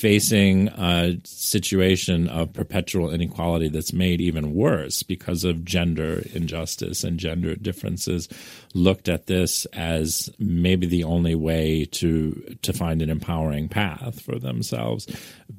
facing 0.03 0.67
a 0.71 1.17
situation 1.23 2.27
of 2.27 2.53
perpetual 2.53 3.09
inequality 3.09 3.69
that's 3.69 3.93
made 3.93 4.21
even 4.21 4.53
worse 4.53 5.05
because 5.05 5.45
of 5.45 5.65
gender 5.65 6.25
injustice 6.35 7.05
and 7.05 7.21
gender 7.21 7.55
differences 7.55 8.29
looked 8.75 9.09
at 9.09 9.29
this 9.29 9.65
as 9.67 10.29
maybe 10.41 10.89
the 10.89 11.05
only 11.05 11.37
way 11.37 11.85
to 11.85 12.33
to 12.63 12.73
find 12.73 13.01
an 13.01 13.11
empowering 13.11 13.69
path 13.69 14.21
for 14.21 14.41
themselves 14.41 15.07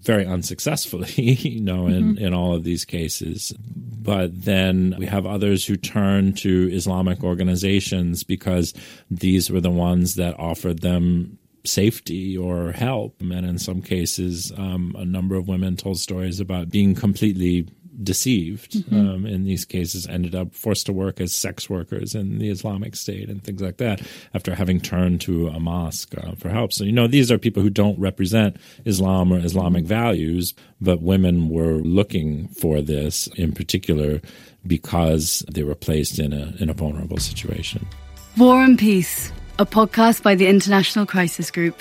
very 0.01 0.25
unsuccessfully 0.25 1.07
you 1.21 1.61
know 1.61 1.87
in 1.87 2.15
mm-hmm. 2.15 2.25
in 2.25 2.33
all 2.33 2.53
of 2.53 2.65
these 2.65 2.83
cases 2.83 3.53
but 3.57 4.43
then 4.43 4.93
we 4.99 5.05
have 5.05 5.25
others 5.25 5.65
who 5.65 5.77
turn 5.77 6.33
to 6.33 6.69
islamic 6.73 7.23
organizations 7.23 8.25
because 8.25 8.73
these 9.09 9.49
were 9.49 9.61
the 9.61 9.71
ones 9.71 10.15
that 10.15 10.37
offered 10.37 10.81
them 10.81 11.37
safety 11.65 12.37
or 12.37 12.71
help. 12.71 13.21
And 13.21 13.45
in 13.45 13.57
some 13.57 13.81
cases, 13.81 14.51
um, 14.57 14.95
a 14.97 15.05
number 15.05 15.35
of 15.35 15.47
women 15.47 15.75
told 15.75 15.99
stories 15.99 16.39
about 16.39 16.69
being 16.69 16.95
completely 16.95 17.67
deceived 18.01 18.73
mm-hmm. 18.73 18.95
um, 18.95 19.25
in 19.25 19.43
these 19.43 19.65
cases 19.65 20.07
ended 20.07 20.33
up 20.33 20.53
forced 20.55 20.85
to 20.85 20.93
work 20.93 21.21
as 21.21 21.33
sex 21.33 21.69
workers 21.69 22.15
in 22.15 22.39
the 22.39 22.49
islamic 22.49 22.95
state 22.95 23.29
and 23.29 23.43
things 23.43 23.61
like 23.61 23.77
that 23.77 24.01
after 24.33 24.55
having 24.55 24.79
turned 24.79 25.21
to 25.21 25.47
a 25.49 25.59
mosque 25.59 26.13
uh, 26.17 26.33
for 26.35 26.49
help 26.49 26.73
so 26.73 26.83
you 26.83 26.91
know 26.91 27.07
these 27.07 27.31
are 27.31 27.37
people 27.37 27.61
who 27.61 27.69
don't 27.69 27.99
represent 27.99 28.57
islam 28.85 29.31
or 29.31 29.37
islamic 29.37 29.85
values 29.85 30.53
but 30.81 31.01
women 31.01 31.49
were 31.49 31.75
looking 31.75 32.47
for 32.47 32.81
this 32.81 33.27
in 33.35 33.51
particular 33.51 34.19
because 34.65 35.45
they 35.51 35.63
were 35.63 35.75
placed 35.75 36.17
in 36.17 36.33
a 36.33 36.53
in 36.59 36.69
a 36.69 36.73
vulnerable 36.73 37.17
situation 37.17 37.85
war 38.37 38.63
and 38.63 38.79
peace 38.79 39.31
a 39.59 39.65
podcast 39.65 40.23
by 40.23 40.33
the 40.33 40.47
International 40.47 41.05
Crisis 41.05 41.51
Group. 41.51 41.79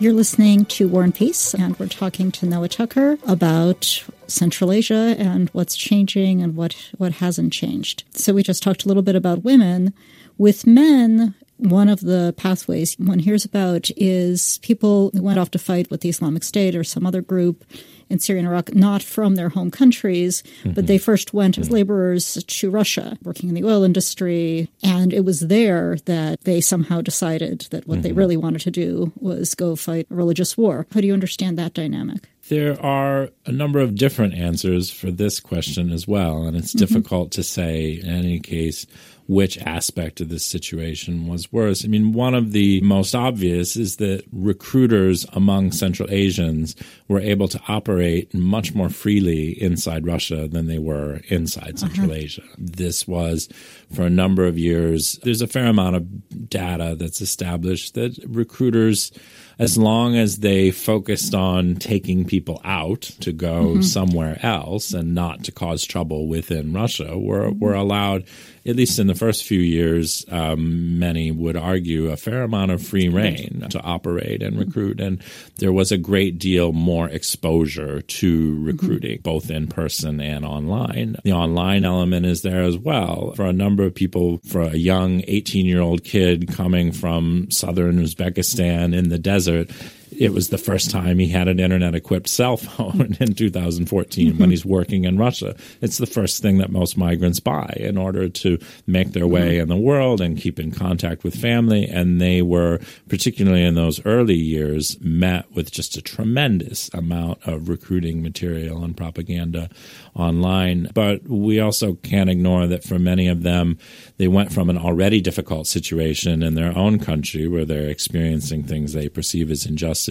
You're 0.00 0.12
listening 0.12 0.64
to 0.66 0.88
War 0.88 1.04
and 1.04 1.14
Peace, 1.14 1.54
and 1.54 1.78
we're 1.78 1.86
talking 1.86 2.32
to 2.32 2.46
Noah 2.46 2.68
Tucker 2.68 3.16
about 3.26 4.04
Central 4.26 4.72
Asia 4.72 5.14
and 5.16 5.48
what's 5.50 5.76
changing 5.76 6.42
and 6.42 6.56
what, 6.56 6.74
what 6.98 7.12
hasn't 7.12 7.52
changed. 7.52 8.02
So, 8.10 8.34
we 8.34 8.42
just 8.42 8.62
talked 8.62 8.84
a 8.84 8.88
little 8.88 9.04
bit 9.04 9.14
about 9.14 9.44
women. 9.44 9.94
With 10.36 10.66
men, 10.66 11.34
one 11.58 11.88
of 11.88 12.00
the 12.00 12.34
pathways 12.36 12.94
one 12.98 13.18
hears 13.18 13.44
about 13.44 13.90
is 13.96 14.58
people 14.58 15.10
who 15.12 15.22
went 15.22 15.38
off 15.38 15.50
to 15.52 15.58
fight 15.58 15.90
with 15.90 16.00
the 16.00 16.08
Islamic 16.08 16.44
State 16.44 16.74
or 16.74 16.84
some 16.84 17.06
other 17.06 17.22
group 17.22 17.64
in 18.08 18.18
Syria 18.18 18.40
and 18.40 18.48
Iraq, 18.48 18.74
not 18.74 19.02
from 19.02 19.34
their 19.34 19.48
home 19.48 19.70
countries, 19.70 20.42
mm-hmm. 20.60 20.72
but 20.72 20.86
they 20.86 20.98
first 20.98 21.34
went 21.34 21.58
as 21.58 21.70
laborers 21.70 22.42
to 22.44 22.70
Russia, 22.70 23.18
working 23.22 23.48
in 23.48 23.54
the 23.54 23.64
oil 23.64 23.82
industry. 23.82 24.68
And 24.82 25.12
it 25.12 25.24
was 25.24 25.40
there 25.40 25.96
that 26.04 26.42
they 26.42 26.60
somehow 26.60 27.00
decided 27.00 27.66
that 27.70 27.86
what 27.86 27.96
mm-hmm. 27.96 28.02
they 28.02 28.12
really 28.12 28.36
wanted 28.36 28.60
to 28.62 28.70
do 28.70 29.12
was 29.16 29.54
go 29.54 29.74
fight 29.74 30.06
a 30.10 30.14
religious 30.14 30.56
war. 30.56 30.86
How 30.92 31.00
do 31.00 31.06
you 31.06 31.14
understand 31.14 31.58
that 31.58 31.74
dynamic? 31.74 32.28
There 32.48 32.80
are 32.80 33.30
a 33.44 33.50
number 33.50 33.80
of 33.80 33.96
different 33.96 34.34
answers 34.34 34.88
for 34.88 35.10
this 35.10 35.40
question 35.40 35.90
as 35.90 36.06
well, 36.06 36.44
and 36.44 36.56
it's 36.56 36.74
mm-hmm. 36.74 36.78
difficult 36.78 37.32
to 37.32 37.42
say 37.42 38.00
in 38.00 38.08
any 38.08 38.38
case 38.38 38.86
which 39.28 39.58
aspect 39.58 40.20
of 40.20 40.28
this 40.28 40.44
situation 40.44 41.26
was 41.26 41.52
worse. 41.52 41.84
I 41.84 41.88
mean, 41.88 42.12
one 42.12 42.34
of 42.34 42.52
the 42.52 42.80
most 42.82 43.14
obvious 43.14 43.76
is 43.76 43.96
that 43.96 44.24
recruiters 44.32 45.26
among 45.32 45.72
Central 45.72 46.08
Asians 46.10 46.76
were 47.08 47.20
able 47.20 47.48
to 47.48 47.60
operate 47.68 48.32
much 48.32 48.74
more 48.74 48.88
freely 48.88 49.60
inside 49.60 50.06
Russia 50.06 50.46
than 50.46 50.66
they 50.66 50.78
were 50.78 51.20
inside 51.28 51.78
Central 51.78 52.10
uh-huh. 52.10 52.20
Asia. 52.20 52.42
This 52.56 53.08
was 53.08 53.48
for 53.92 54.02
a 54.02 54.10
number 54.10 54.46
of 54.46 54.58
years. 54.58 55.18
There's 55.22 55.42
a 55.42 55.46
fair 55.46 55.66
amount 55.66 55.96
of 55.96 56.48
data 56.48 56.94
that's 56.96 57.20
established 57.20 57.94
that 57.94 58.16
recruiters 58.26 59.10
as 59.58 59.78
long 59.78 60.16
as 60.16 60.38
they 60.38 60.70
focused 60.70 61.34
on 61.34 61.76
taking 61.76 62.24
people 62.24 62.60
out 62.64 63.02
to 63.20 63.32
go 63.32 63.66
mm-hmm. 63.66 63.82
somewhere 63.82 64.38
else 64.42 64.92
and 64.92 65.14
not 65.14 65.44
to 65.44 65.52
cause 65.52 65.84
trouble 65.84 66.28
within 66.28 66.72
Russia, 66.72 67.18
were, 67.18 67.50
were 67.50 67.74
allowed 67.74 68.24
at 68.66 68.74
least 68.74 68.98
in 68.98 69.06
the 69.06 69.14
first 69.14 69.44
few 69.44 69.60
years, 69.60 70.24
um, 70.28 70.98
many 70.98 71.30
would 71.30 71.56
argue 71.56 72.10
a 72.10 72.16
fair 72.16 72.42
amount 72.42 72.72
of 72.72 72.84
free 72.84 73.08
rein 73.08 73.64
to 73.70 73.80
operate 73.80 74.42
and 74.42 74.58
recruit. 74.58 75.00
And 75.00 75.22
there 75.58 75.72
was 75.72 75.92
a 75.92 75.98
great 75.98 76.38
deal 76.38 76.72
more 76.72 77.08
exposure 77.08 78.02
to 78.02 78.64
recruiting, 78.64 79.20
both 79.22 79.50
in 79.50 79.68
person 79.68 80.20
and 80.20 80.44
online. 80.44 81.16
The 81.22 81.32
online 81.32 81.84
element 81.84 82.26
is 82.26 82.42
there 82.42 82.62
as 82.62 82.76
well. 82.76 83.32
For 83.36 83.44
a 83.44 83.52
number 83.52 83.84
of 83.84 83.94
people, 83.94 84.38
for 84.38 84.62
a 84.62 84.76
young 84.76 85.22
18 85.28 85.64
year 85.64 85.80
old 85.80 86.02
kid 86.02 86.52
coming 86.52 86.90
from 86.90 87.50
southern 87.50 88.02
Uzbekistan 88.02 88.96
in 88.96 89.10
the 89.10 89.18
desert, 89.18 89.45
desert 89.46 89.70
it 90.18 90.32
was 90.32 90.48
the 90.48 90.58
first 90.58 90.90
time 90.90 91.18
he 91.18 91.28
had 91.28 91.48
an 91.48 91.60
internet 91.60 91.94
equipped 91.94 92.28
cell 92.28 92.56
phone 92.56 93.16
in 93.20 93.34
2014 93.34 94.28
mm-hmm. 94.28 94.38
when 94.38 94.50
he's 94.50 94.64
working 94.64 95.04
in 95.04 95.18
Russia. 95.18 95.54
It's 95.80 95.98
the 95.98 96.06
first 96.06 96.42
thing 96.42 96.58
that 96.58 96.70
most 96.70 96.96
migrants 96.96 97.40
buy 97.40 97.74
in 97.78 97.96
order 97.98 98.28
to 98.28 98.58
make 98.86 99.12
their 99.12 99.26
way 99.26 99.58
in 99.58 99.68
the 99.68 99.76
world 99.76 100.20
and 100.20 100.38
keep 100.38 100.58
in 100.58 100.72
contact 100.72 101.24
with 101.24 101.34
family. 101.34 101.86
And 101.86 102.20
they 102.20 102.42
were, 102.42 102.80
particularly 103.08 103.64
in 103.64 103.74
those 103.74 104.04
early 104.06 104.36
years, 104.36 104.98
met 105.00 105.50
with 105.52 105.70
just 105.70 105.96
a 105.96 106.02
tremendous 106.02 106.88
amount 106.94 107.46
of 107.46 107.68
recruiting 107.68 108.22
material 108.22 108.82
and 108.82 108.96
propaganda 108.96 109.68
online. 110.14 110.88
But 110.94 111.28
we 111.28 111.60
also 111.60 111.94
can't 111.94 112.30
ignore 112.30 112.66
that 112.66 112.84
for 112.84 112.98
many 112.98 113.28
of 113.28 113.42
them, 113.42 113.78
they 114.16 114.28
went 114.28 114.52
from 114.52 114.70
an 114.70 114.78
already 114.78 115.20
difficult 115.20 115.66
situation 115.66 116.42
in 116.42 116.54
their 116.54 116.76
own 116.76 116.98
country 116.98 117.48
where 117.48 117.64
they're 117.64 117.90
experiencing 117.90 118.62
things 118.62 118.92
they 118.92 119.08
perceive 119.08 119.50
as 119.50 119.66
injustice 119.66 120.05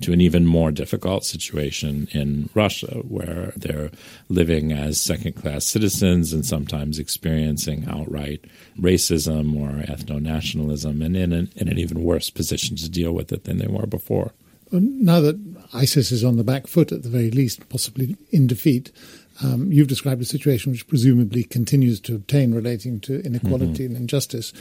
to 0.00 0.12
an 0.12 0.20
even 0.20 0.46
more 0.46 0.70
difficult 0.70 1.24
situation 1.24 2.08
in 2.12 2.48
Russia 2.54 3.02
where 3.08 3.52
they're 3.56 3.90
living 4.28 4.72
as 4.72 5.00
second 5.00 5.34
class 5.34 5.66
citizens 5.66 6.32
and 6.32 6.46
sometimes 6.46 6.98
experiencing 6.98 7.86
outright 7.88 8.44
racism 8.78 9.56
or 9.56 9.82
ethno 9.84 10.20
nationalism 10.20 11.02
and 11.02 11.16
in 11.16 11.32
an, 11.32 11.50
in 11.56 11.68
an 11.68 11.78
even 11.78 12.02
worse 12.02 12.30
position 12.30 12.76
to 12.76 12.88
deal 12.88 13.12
with 13.12 13.32
it 13.32 13.44
than 13.44 13.58
they 13.58 13.66
were 13.66 13.86
before. 13.86 14.32
Now 14.72 15.20
that 15.20 15.38
ISIS 15.72 16.12
is 16.12 16.22
on 16.22 16.36
the 16.36 16.44
back 16.44 16.68
foot, 16.68 16.92
at 16.92 17.02
the 17.02 17.08
very 17.08 17.30
least, 17.30 17.68
possibly 17.68 18.16
in 18.30 18.46
defeat, 18.46 18.92
um, 19.42 19.72
you've 19.72 19.88
described 19.88 20.20
a 20.20 20.26
situation 20.26 20.72
which 20.72 20.86
presumably 20.86 21.44
continues 21.44 22.00
to 22.00 22.14
obtain 22.14 22.54
relating 22.54 23.00
to 23.00 23.20
inequality 23.20 23.84
mm-hmm. 23.84 23.94
and 23.94 23.96
injustice. 23.96 24.52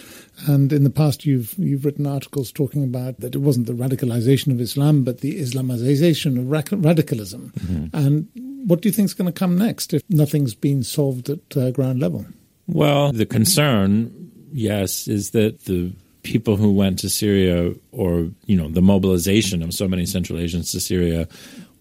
And 0.48 0.71
in 0.71 0.83
the 0.83 0.89
past, 0.89 1.25
you've 1.25 1.53
you've 1.57 1.86
written 1.86 2.07
articles 2.07 2.51
talking 2.51 2.83
about 2.83 3.19
that 3.19 3.36
it 3.36 3.39
wasn't 3.39 3.67
the 3.67 3.74
radicalization 3.74 4.51
of 4.51 4.62
Islam, 4.62 5.03
but 5.03 5.19
the 5.19 5.39
Islamization 5.39 6.38
of 6.39 6.50
radicalism. 6.83 7.51
Mm-hmm. 7.59 7.95
And 7.95 8.27
what 8.67 8.81
do 8.81 8.89
you 8.89 8.93
think 8.93 9.07
is 9.07 9.13
going 9.13 9.31
to 9.31 9.38
come 9.38 9.57
next 9.57 9.93
if 9.93 10.03
nothing's 10.09 10.55
been 10.55 10.83
solved 10.83 11.29
at 11.29 11.57
uh, 11.57 11.71
ground 11.71 12.00
level? 12.00 12.25
Well, 12.67 13.12
the 13.12 13.25
concern, 13.25 14.31
yes, 14.51 15.07
is 15.07 15.31
that 15.31 15.65
the 15.65 15.91
people 16.24 16.57
who 16.57 16.71
went 16.71 17.00
to 17.00 17.09
Syria 17.09 17.74
or, 17.91 18.29
you 18.45 18.55
know, 18.55 18.69
the 18.69 18.81
mobilization 18.81 19.63
of 19.63 19.74
so 19.74 19.88
many 19.88 20.05
Central 20.05 20.38
Asians 20.38 20.71
to 20.71 20.79
Syria 20.79 21.27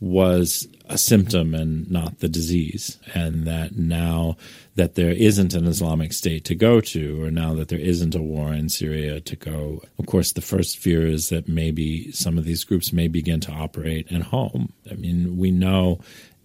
was 0.00 0.68
a 0.88 0.96
symptom 0.96 1.54
and 1.54 1.90
not 1.90 2.20
the 2.20 2.28
disease, 2.28 2.98
and 3.14 3.46
that 3.46 3.76
now 3.76 4.36
that 4.76 4.94
there 4.94 5.10
isn't 5.10 5.54
an 5.54 5.66
Islamic 5.66 6.12
State 6.12 6.44
to 6.44 6.54
go 6.54 6.80
to, 6.80 7.24
or 7.24 7.30
now 7.30 7.52
that 7.54 7.68
there 7.68 7.80
isn't 7.80 8.14
a 8.14 8.22
war 8.22 8.52
in 8.52 8.68
Syria 8.68 9.20
to 9.20 9.36
go, 9.36 9.82
of 9.98 10.06
course, 10.06 10.32
the 10.32 10.40
first 10.40 10.78
fear 10.78 11.06
is 11.06 11.30
that 11.30 11.48
maybe 11.48 12.12
some 12.12 12.38
of 12.38 12.44
these 12.44 12.64
groups 12.64 12.92
may 12.92 13.08
begin 13.08 13.40
to 13.40 13.52
operate 13.52 14.10
at 14.12 14.22
home. 14.22 14.72
I 14.90 14.94
mean, 14.94 15.36
we 15.36 15.50
know 15.50 16.00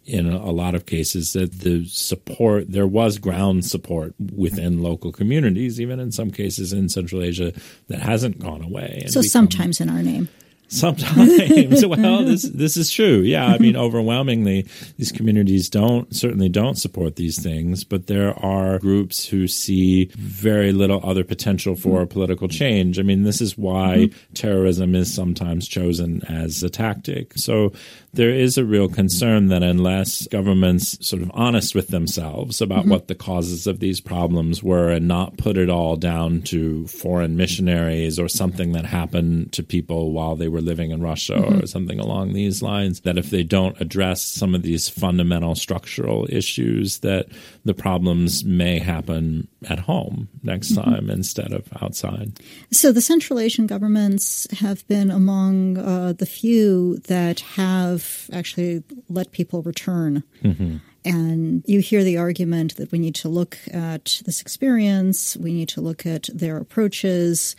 in 0.06 0.28
a 0.28 0.52
lot 0.52 0.76
of 0.76 0.86
cases 0.86 1.32
that 1.34 1.60
the 1.60 1.86
support 1.86 2.70
there 2.70 2.88
was 2.88 3.18
ground 3.18 3.64
support 3.64 4.14
within 4.36 4.84
local 4.84 5.14
communities 5.14 5.80
even 5.80 5.98
in 5.98 6.12
some 6.12 6.30
cases 6.30 6.74
in 6.74 6.90
central 6.90 7.22
asia 7.22 7.54
that 7.88 8.02
hasn't 8.02 8.38
gone 8.38 8.62
away 8.62 9.04
so 9.08 9.22
become, 9.22 9.30
sometimes 9.30 9.80
in 9.80 9.90
our 9.90 10.04
name 10.04 10.28
Sometimes, 10.84 11.86
well, 11.86 12.24
this 12.26 12.44
this 12.44 12.78
is 12.78 12.90
true. 12.90 13.20
Yeah, 13.20 13.46
I 13.46 13.60
mean, 13.60 13.76
overwhelmingly, 13.76 14.66
these 14.98 15.12
communities 15.12 15.70
don't 15.70 16.14
certainly 16.16 16.50
don't 16.50 16.80
support 16.80 17.16
these 17.16 17.40
things, 17.40 17.84
but 17.84 18.08
there 18.08 18.34
are 18.44 18.80
groups 18.80 19.24
who 19.24 19.48
see 19.48 20.06
very 20.18 20.72
little 20.72 21.00
other 21.04 21.24
potential 21.24 21.76
for 21.76 22.08
political 22.08 22.48
change. 22.48 22.98
I 22.98 23.04
mean, 23.04 23.22
this 23.22 23.40
is 23.40 23.56
why 23.56 24.08
mm-hmm. 24.08 24.34
terrorism 24.34 24.96
is 24.96 25.14
sometimes 25.14 25.68
chosen 25.68 26.24
as 26.28 26.64
a 26.64 26.72
tactic. 26.72 27.34
So 27.36 27.72
there 28.14 28.30
is 28.30 28.58
a 28.58 28.66
real 28.66 28.88
concern 28.88 29.48
that 29.48 29.64
unless 29.64 30.28
governments 30.28 31.06
sort 31.08 31.22
of 31.22 31.32
honest 31.34 31.74
with 31.74 31.90
themselves 31.90 32.62
about 32.62 32.82
mm-hmm. 32.82 32.92
what 32.92 33.08
the 33.08 33.16
causes 33.16 33.68
of 33.68 33.80
these 33.80 34.02
problems 34.02 34.64
were 34.64 34.90
and 34.90 35.08
not 35.08 35.38
put 35.38 35.58
it 35.58 35.70
all 35.70 35.96
down 35.96 36.42
to 36.44 36.88
foreign 36.88 37.36
missionaries 37.36 38.20
or 38.20 38.28
something 38.28 38.72
that 38.72 38.86
happened 38.86 39.52
to 39.52 39.64
people 39.64 40.12
while 40.12 40.36
they 40.36 40.48
were 40.48 40.62
living 40.64 40.92
in 40.92 41.02
Russia 41.02 41.34
mm-hmm. 41.34 41.60
or 41.60 41.68
something 41.68 42.00
along 42.00 42.34
these 42.34 42.62
lines, 42.62 43.02
that 43.02 43.18
if 43.18 43.30
they 43.30 43.44
don't 43.44 43.80
address 43.80 44.22
some 44.22 44.56
of 44.56 44.62
these 44.62 44.90
fundamental 44.90 45.56
structural 45.56 46.28
issues, 46.30 47.00
that 47.00 47.28
the 47.66 47.74
problems 47.74 48.44
may 48.44 48.80
happen 48.80 49.48
at 49.70 49.80
home 49.80 50.28
next 50.42 50.72
mm-hmm. 50.72 50.90
time 50.90 51.10
instead 51.10 51.52
of 51.54 51.68
outside. 51.82 52.40
So 52.72 52.92
the 52.92 53.02
Central 53.02 53.40
Asian 53.40 53.68
governments 53.68 54.48
have 54.60 54.88
been 54.88 55.12
among 55.12 55.78
uh, 55.78 56.14
the 56.14 56.26
few 56.26 56.98
that 57.08 57.42
have 57.42 58.30
actually 58.32 58.84
let 59.10 59.32
people 59.32 59.62
return. 59.62 60.24
Mm-hmm. 60.44 60.78
And 61.06 61.64
you 61.68 61.82
hear 61.82 62.04
the 62.04 62.18
argument 62.18 62.78
that 62.78 62.92
we 62.92 63.00
need 63.00 63.16
to 63.16 63.30
look 63.30 63.58
at 63.72 64.22
this 64.26 64.42
experience, 64.42 65.36
we 65.36 65.52
need 65.52 65.70
to 65.70 65.82
look 65.82 66.06
at 66.06 66.30
their 66.34 66.58
approaches 66.58 67.58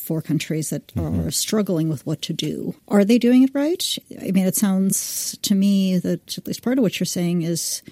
for 0.00 0.22
countries 0.22 0.70
that 0.70 0.86
mm-hmm. 0.88 1.26
are 1.26 1.30
struggling 1.30 1.88
with 1.88 2.04
what 2.06 2.22
to 2.22 2.32
do. 2.32 2.74
Are 2.88 3.04
they 3.04 3.18
doing 3.18 3.42
it 3.42 3.50
right? 3.54 3.96
I 4.20 4.30
mean, 4.32 4.46
it 4.46 4.56
sounds 4.56 5.38
to 5.42 5.54
me 5.54 5.98
that 5.98 6.38
at 6.38 6.46
least 6.46 6.62
part 6.62 6.78
of 6.78 6.82
what 6.82 6.98
you're 6.98 7.06
saying 7.06 7.42
is 7.42 7.82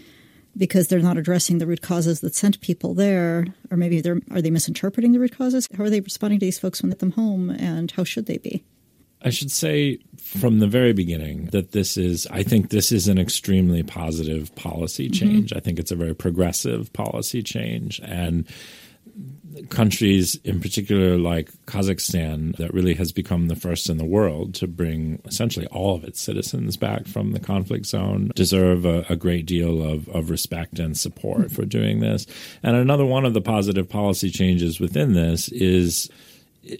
because 0.57 0.89
they're 0.89 0.99
not 0.99 1.19
addressing 1.19 1.59
the 1.59 1.67
root 1.67 1.83
causes 1.83 2.21
that 2.21 2.35
sent 2.35 2.61
people 2.61 2.95
there, 2.95 3.47
or 3.71 3.77
maybe 3.77 4.01
they're 4.01 4.21
are 4.31 4.43
they 4.43 4.51
misinterpreting 4.51 5.13
the 5.13 5.21
root 5.21 5.37
causes? 5.37 5.69
How 5.77 5.85
are 5.85 5.91
they 5.91 6.01
responding 6.01 6.41
to 6.41 6.47
these 6.47 6.59
folks 6.59 6.83
when 6.83 6.91
they 6.91 6.95
get 6.95 7.01
them 7.01 7.13
home, 7.13 7.51
and 7.51 7.91
how 7.91 8.05
should 8.05 8.27
they 8.27 8.39
be? 8.39 8.65
I 9.23 9.31
should 9.31 9.51
say 9.51 9.99
from 10.17 10.61
the 10.61 10.67
very 10.67 10.93
beginning 10.93 11.47
that 11.47 11.73
this 11.73 11.97
is, 11.97 12.27
I 12.29 12.43
think 12.43 12.71
this 12.71 12.93
is 12.93 13.09
an 13.09 13.19
extremely 13.19 13.83
positive 13.83 14.55
policy 14.55 15.07
mm-hmm. 15.07 15.13
change. 15.13 15.51
Mm-hmm. 15.51 15.59
I 15.59 15.61
think 15.61 15.79
it's 15.79 15.91
a 15.91 15.97
very 15.97 16.15
progressive 16.15 16.93
policy 16.93 17.43
change. 17.43 18.01
And 18.05 18.47
countries, 19.71 20.37
in 20.45 20.61
particular 20.61 21.17
like 21.17 21.51
Kazakhstan, 21.67 22.57
that 22.57 22.73
really 22.73 22.95
has 22.95 23.13
become 23.13 23.49
the 23.49 23.57
first 23.57 23.89
in 23.89 23.97
the 23.97 24.05
world 24.05 24.55
to 24.57 24.67
bring 24.67 25.21
essentially 25.25 25.67
all 25.67 25.95
of 25.95 26.05
its 26.05 26.21
citizens 26.21 26.77
back 26.77 27.07
from 27.07 27.33
the 27.33 27.41
conflict 27.41 27.87
zone, 27.87 28.31
deserve 28.35 28.85
a, 28.85 29.05
a 29.09 29.17
great 29.17 29.47
deal 29.47 29.83
of, 29.83 30.09
of 30.09 30.31
respect 30.31 30.79
and 30.79 30.97
support 30.97 31.51
for 31.51 31.65
doing 31.65 32.01
this. 32.01 32.27
And 32.63 32.77
another 32.77 33.07
one 33.07 33.25
of 33.25 33.35
the 33.35 33.41
positive 33.41 33.89
policy 33.89 34.31
changes 34.31 34.81
within 34.81 35.15
this 35.15 35.49
is 35.49 36.11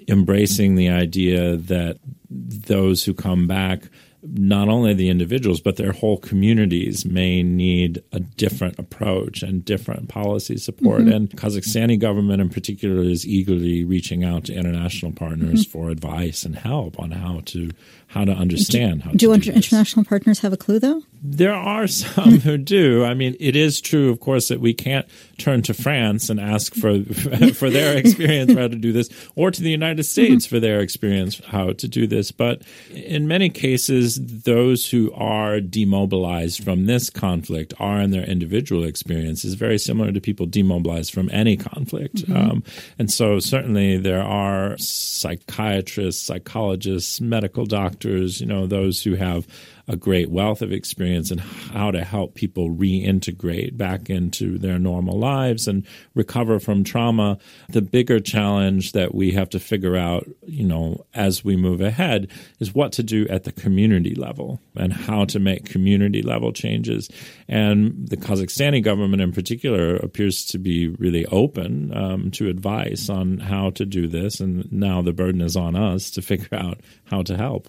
embracing 0.09 0.75
the 0.75 0.89
idea 0.89 1.57
that 1.57 1.99
those 2.31 3.05
who 3.05 3.15
come 3.15 3.47
back 3.47 3.83
not 4.23 4.69
only 4.69 4.95
the 4.95 5.09
individuals, 5.09 5.61
but 5.61 5.77
their 5.77 5.93
whole 5.93 6.19
communities 6.19 7.05
may 7.05 7.43
need 7.43 8.03
a 8.13 8.19
different 8.19 8.79
approach 8.79 9.43
and 9.43 9.65
different 9.65 10.09
policy 10.09 10.57
support. 10.57 11.03
Mm-hmm. 11.03 11.13
And 11.13 11.31
Kazakhstani 11.31 11.99
government 11.99 12.41
in 12.41 12.49
particular 12.49 13.03
is 13.03 13.27
eagerly 13.27 13.85
reaching 13.85 14.25
out 14.25 14.45
to 14.47 14.55
international 14.55 15.13
partners 15.13 15.65
mm-hmm. 15.65 15.71
for 15.71 15.91
advice 15.91 16.45
and 16.45 16.57
help 16.57 16.99
on 16.99 17.13
how 17.13 17.43
to 17.47 17.71
how 18.09 18.25
to 18.25 18.33
understand 18.33 19.03
do, 19.03 19.31
how 19.31 19.37
do, 19.37 19.41
do 19.41 19.53
international 19.53 20.05
partners 20.05 20.41
have 20.41 20.53
a 20.53 20.57
clue 20.57 20.79
though? 20.79 21.03
There 21.23 21.55
are 21.55 21.87
some 21.87 22.41
who 22.41 22.57
do. 22.57 23.05
I 23.05 23.15
mean, 23.15 23.37
it 23.39 23.55
is 23.55 23.81
true, 23.81 24.11
of 24.11 24.21
course, 24.21 24.49
that 24.49 24.61
we 24.61 24.73
can't 24.73 25.07
turn 25.37 25.63
to 25.63 25.75
France 25.75 26.31
and 26.31 26.41
ask 26.41 26.75
for 26.75 27.05
for 27.55 27.71
their 27.71 27.97
experience 28.03 28.53
how 28.55 28.69
to 28.69 28.77
do 28.77 28.93
this, 28.93 29.11
or 29.37 29.51
to 29.51 29.63
the 29.63 29.71
United 29.71 30.05
States 30.05 30.47
mm-hmm. 30.47 30.57
for 30.57 30.61
their 30.61 30.81
experience 30.81 31.41
how 31.47 31.73
to 31.73 31.89
do 31.89 32.07
this. 32.07 32.31
But 32.33 32.63
in 32.91 33.29
many 33.29 33.51
cases, 33.51 34.19
those 34.43 34.89
who 34.91 35.13
are 35.13 35.61
demobilized 35.61 36.65
from 36.65 36.87
this 36.87 37.11
conflict 37.11 37.75
are 37.79 38.01
in 38.01 38.11
their 38.11 38.25
individual 38.25 38.85
experiences 38.85 39.55
very 39.55 39.79
similar 39.79 40.13
to 40.13 40.21
people 40.21 40.47
demobilized 40.47 41.13
from 41.13 41.29
any 41.31 41.57
conflict. 41.57 42.17
Mm-hmm. 42.17 42.37
Um, 42.37 42.65
and 42.99 43.11
so, 43.11 43.39
certainly, 43.39 43.99
there 43.99 44.23
are 44.23 44.77
psychiatrists, 44.79 46.25
psychologists, 46.25 47.21
medical 47.21 47.67
doctors, 47.67 47.98
you 48.41 48.47
know, 48.47 48.67
those 48.67 49.03
who 49.03 49.15
have 49.15 49.47
a 49.89 49.97
great 49.97 50.31
wealth 50.31 50.61
of 50.61 50.71
experience 50.71 51.31
in 51.31 51.39
how 51.39 51.91
to 51.91 52.05
help 52.05 52.35
people 52.35 52.71
reintegrate 52.71 53.77
back 53.77 54.11
into 54.11 54.59
their 54.59 54.79
normal 54.79 55.19
lives 55.19 55.67
and 55.67 55.87
recover 56.15 56.61
from 56.61 56.85
trauma. 56.85 57.39
The 57.71 57.83
bigger 57.83 58.21
challenge 58.21 58.93
that 58.93 59.15
we 59.15 59.33
have 59.33 59.49
to 59.51 59.59
figure 59.59 59.97
out, 59.97 60.29
you 60.47 60.65
know, 60.65 61.05
as 61.15 61.43
we 61.43 61.57
move 61.57 61.81
ahead 61.81 62.31
is 62.61 62.75
what 62.75 62.93
to 62.93 63.03
do 63.03 63.27
at 63.29 63.45
the 63.45 63.53
community 63.53 64.15
level 64.15 64.61
and 64.77 64.93
how 64.93 65.25
to 65.27 65.39
make 65.39 65.65
community 65.65 66.21
level 66.23 66.53
changes. 66.53 67.09
And 67.49 68.09
the 68.09 68.17
Kazakhstani 68.19 68.83
government 68.83 69.23
in 69.23 69.33
particular 69.33 69.97
appears 69.97 70.45
to 70.47 70.59
be 70.59 70.89
really 70.89 71.25
open 71.27 71.97
um, 71.97 72.31
to 72.33 72.49
advice 72.49 73.09
on 73.09 73.39
how 73.39 73.71
to 73.71 73.87
do 73.87 74.07
this. 74.07 74.41
And 74.41 74.71
now 74.71 75.01
the 75.01 75.13
burden 75.13 75.41
is 75.41 75.57
on 75.57 75.75
us 75.77 76.11
to 76.11 76.23
figure 76.23 76.59
out 76.59 76.81
how 77.05 77.23
to 77.23 77.37
help 77.37 77.69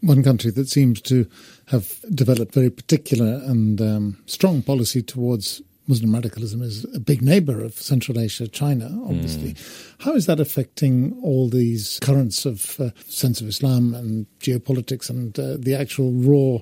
one 0.00 0.22
country 0.22 0.50
that 0.52 0.68
seems 0.68 1.00
to 1.02 1.26
have 1.66 2.00
developed 2.14 2.54
very 2.54 2.70
particular 2.70 3.42
and 3.44 3.80
um, 3.80 4.22
strong 4.26 4.62
policy 4.62 5.02
towards 5.02 5.62
Muslim 5.90 6.14
radicalism 6.14 6.62
is 6.62 6.84
a 6.94 7.00
big 7.00 7.20
neighbor 7.20 7.62
of 7.64 7.74
Central 7.74 8.20
Asia, 8.20 8.46
China, 8.46 8.86
obviously. 9.06 9.54
Mm. 9.54 9.94
How 9.98 10.14
is 10.14 10.26
that 10.26 10.38
affecting 10.38 11.18
all 11.22 11.48
these 11.48 11.98
currents 12.00 12.46
of 12.46 12.78
uh, 12.78 12.90
sense 13.08 13.40
of 13.40 13.48
Islam 13.48 13.94
and 13.94 14.26
geopolitics 14.38 15.10
and 15.10 15.36
uh, 15.38 15.56
the 15.58 15.74
actual 15.74 16.12
raw 16.12 16.60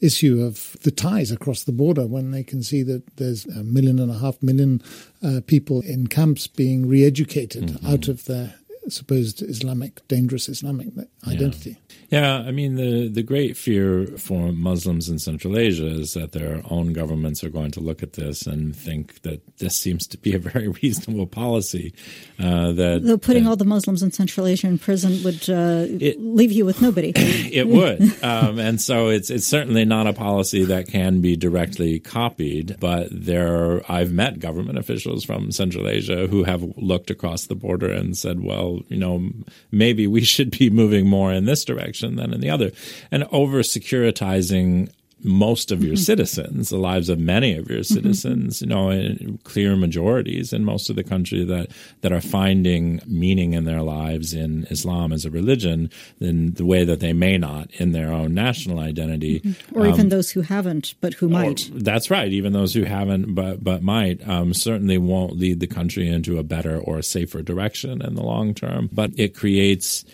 issue 0.00 0.42
of 0.42 0.76
the 0.82 0.90
ties 0.90 1.30
across 1.30 1.62
the 1.62 1.72
border 1.72 2.06
when 2.06 2.32
they 2.32 2.42
can 2.42 2.62
see 2.62 2.82
that 2.82 3.16
there's 3.16 3.46
a 3.46 3.62
million 3.62 4.00
and 4.00 4.10
a 4.10 4.18
half 4.18 4.42
million 4.42 4.82
uh, 5.22 5.40
people 5.46 5.80
in 5.82 6.08
camps 6.08 6.48
being 6.48 6.88
re 6.88 7.04
educated 7.04 7.64
mm-hmm. 7.64 7.86
out 7.86 8.08
of 8.08 8.24
their 8.24 8.54
supposed 8.88 9.42
Islamic, 9.42 10.06
dangerous 10.08 10.48
Islamic 10.48 10.88
identity. 11.26 11.78
Yeah. 12.08 12.40
yeah. 12.40 12.48
I 12.48 12.50
mean, 12.50 12.74
the, 12.74 13.08
the 13.08 13.22
great 13.22 13.56
fear 13.56 14.06
for 14.18 14.52
Muslims 14.52 15.08
in 15.08 15.18
Central 15.18 15.56
Asia 15.56 15.86
is 15.86 16.14
that 16.14 16.32
their 16.32 16.62
own 16.70 16.92
governments 16.92 17.44
are 17.44 17.50
going 17.50 17.70
to 17.72 17.80
look 17.80 18.02
at 18.02 18.14
this 18.14 18.46
and 18.46 18.74
think 18.74 19.22
that 19.22 19.58
this 19.58 19.76
seems 19.78 20.06
to 20.08 20.18
be 20.18 20.34
a 20.34 20.38
very 20.38 20.68
reasonable 20.82 21.26
policy. 21.26 21.94
Uh, 22.38 22.72
that 22.72 23.02
Though 23.04 23.18
putting 23.18 23.46
all 23.46 23.56
the 23.56 23.64
Muslims 23.64 24.02
in 24.02 24.10
Central 24.10 24.46
Asia 24.46 24.66
in 24.66 24.78
prison 24.78 25.22
would 25.22 25.48
uh, 25.48 25.86
it, 25.88 26.20
leave 26.20 26.52
you 26.52 26.64
with 26.64 26.82
nobody. 26.82 27.12
it 27.16 27.68
would. 27.68 28.02
Um, 28.22 28.58
and 28.58 28.80
so 28.80 29.08
it's, 29.08 29.30
it's 29.30 29.46
certainly 29.46 29.84
not 29.84 30.06
a 30.06 30.12
policy 30.12 30.64
that 30.64 30.88
can 30.88 31.20
be 31.20 31.36
directly 31.36 32.00
copied, 32.00 32.76
but 32.80 33.08
there, 33.10 33.82
I've 33.90 34.12
met 34.12 34.40
government 34.40 34.78
officials 34.78 35.24
from 35.24 35.52
Central 35.52 35.88
Asia 35.88 36.26
who 36.26 36.44
have 36.44 36.62
looked 36.76 37.10
across 37.10 37.46
the 37.46 37.54
border 37.54 37.90
and 37.90 38.16
said, 38.16 38.40
well, 38.42 38.71
you 38.88 38.96
know, 38.96 39.30
maybe 39.70 40.06
we 40.06 40.22
should 40.22 40.50
be 40.50 40.70
moving 40.82 41.06
more 41.06 41.32
in 41.32 41.44
this 41.44 41.64
direction 41.64 42.16
than 42.16 42.32
in 42.32 42.40
the 42.40 42.50
other. 42.50 42.72
And 43.10 43.24
over 43.32 43.58
securitizing 43.60 44.90
most 45.24 45.70
of 45.70 45.82
your 45.82 45.94
mm-hmm. 45.94 46.02
citizens, 46.02 46.68
the 46.68 46.76
lives 46.76 47.08
of 47.08 47.18
many 47.18 47.56
of 47.56 47.68
your 47.68 47.80
mm-hmm. 47.80 47.94
citizens, 47.94 48.60
you 48.60 48.66
know, 48.66 48.90
in 48.90 49.38
clear 49.44 49.76
majorities 49.76 50.52
in 50.52 50.64
most 50.64 50.90
of 50.90 50.96
the 50.96 51.04
country 51.04 51.44
that, 51.44 51.68
that 52.00 52.12
are 52.12 52.20
finding 52.20 53.00
meaning 53.06 53.52
in 53.52 53.64
their 53.64 53.82
lives 53.82 54.34
in 54.34 54.64
Islam 54.70 55.12
as 55.12 55.24
a 55.24 55.30
religion 55.30 55.90
in 56.20 56.54
the 56.54 56.64
way 56.64 56.84
that 56.84 57.00
they 57.00 57.12
may 57.12 57.38
not 57.38 57.70
in 57.72 57.92
their 57.92 58.12
own 58.12 58.34
national 58.34 58.78
identity. 58.78 59.40
Mm-hmm. 59.40 59.78
Or 59.78 59.86
um, 59.86 59.92
even 59.92 60.08
those 60.08 60.30
who 60.30 60.40
haven't, 60.40 60.94
but 61.00 61.14
who 61.14 61.28
might. 61.28 61.70
That's 61.72 62.10
right. 62.10 62.30
Even 62.30 62.52
those 62.52 62.74
who 62.74 62.84
haven't, 62.84 63.34
but, 63.34 63.62
but 63.62 63.82
might, 63.82 64.26
um, 64.28 64.54
certainly 64.54 64.98
won't 64.98 65.36
lead 65.36 65.60
the 65.60 65.66
country 65.66 66.08
into 66.08 66.38
a 66.38 66.42
better 66.42 66.78
or 66.78 66.98
a 66.98 67.02
safer 67.02 67.42
direction 67.42 68.02
in 68.02 68.14
the 68.14 68.22
long 68.22 68.54
term. 68.54 68.88
But 68.92 69.12
it 69.16 69.34
creates 69.34 70.04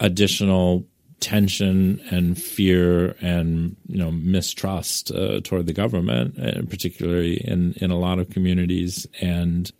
additional 0.00 0.84
tension 1.20 2.00
and 2.10 2.40
fear 2.40 3.16
and 3.20 3.76
you 3.86 3.98
know 3.98 4.10
mistrust 4.10 5.10
uh, 5.12 5.40
toward 5.42 5.66
the 5.66 5.72
government, 5.72 6.38
uh, 6.38 6.62
particularly 6.68 7.36
in 7.36 7.74
in 7.74 7.90
a 7.90 7.98
lot 7.98 8.18
of 8.18 8.30
communities, 8.30 9.06
and 9.20 9.72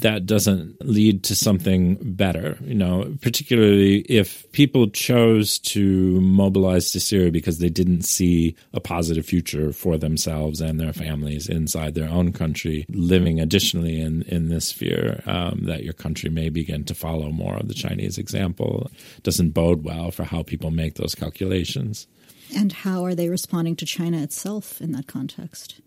that 0.00 0.26
doesn't 0.26 0.76
lead 0.84 1.24
to 1.24 1.34
something 1.34 1.96
better. 2.14 2.58
You 2.62 2.74
know, 2.74 3.14
particularly 3.20 4.00
if 4.00 4.50
people 4.52 4.88
chose 4.88 5.58
to 5.60 6.20
mobilize 6.20 6.92
to 6.92 7.00
Syria 7.00 7.30
because 7.30 7.58
they 7.58 7.68
didn't 7.68 8.02
see 8.02 8.56
a 8.72 8.80
positive 8.80 9.26
future 9.26 9.72
for 9.72 9.96
themselves 9.96 10.60
and 10.60 10.80
their 10.80 10.92
families 10.92 11.48
inside 11.48 11.94
their 11.94 12.08
own 12.08 12.32
country, 12.32 12.86
living 12.88 13.40
additionally 13.40 14.00
in 14.00 14.22
in 14.22 14.48
this 14.48 14.72
fear 14.72 15.22
um, 15.26 15.64
that 15.64 15.84
your 15.84 15.94
country 15.94 16.30
may 16.30 16.48
begin 16.48 16.84
to 16.84 16.94
follow 16.94 17.30
more 17.30 17.56
of 17.56 17.68
the 17.68 17.74
Chinese 17.74 18.18
example, 18.18 18.90
doesn't 19.22 19.50
bode 19.50 19.84
well 19.84 20.10
for 20.10 20.24
how 20.24 20.42
people 20.42 20.70
make 20.70 20.94
those 20.94 21.14
calculations. 21.14 22.06
And 22.54 22.72
how 22.72 23.04
are 23.04 23.14
they 23.14 23.28
responding 23.28 23.76
to 23.76 23.86
China 23.86 24.18
itself 24.18 24.80
in 24.80 24.92
that 24.92 25.06
context? 25.06 25.80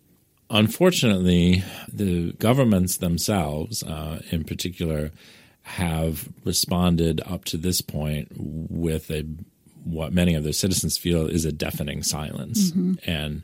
Unfortunately, 0.49 1.63
the 1.91 2.33
governments 2.33 2.97
themselves, 2.97 3.83
uh, 3.83 4.21
in 4.31 4.43
particular, 4.43 5.11
have 5.61 6.29
responded 6.43 7.21
up 7.25 7.45
to 7.45 7.57
this 7.57 7.81
point 7.81 8.29
with 8.35 9.11
a 9.11 9.25
what 9.83 10.11
many 10.11 10.33
of 10.33 10.43
their 10.43 10.53
citizens 10.53 10.97
feel 10.97 11.27
is 11.27 11.45
a 11.45 11.51
deafening 11.51 12.03
silence, 12.03 12.71
mm-hmm. 12.71 12.95
and 13.09 13.43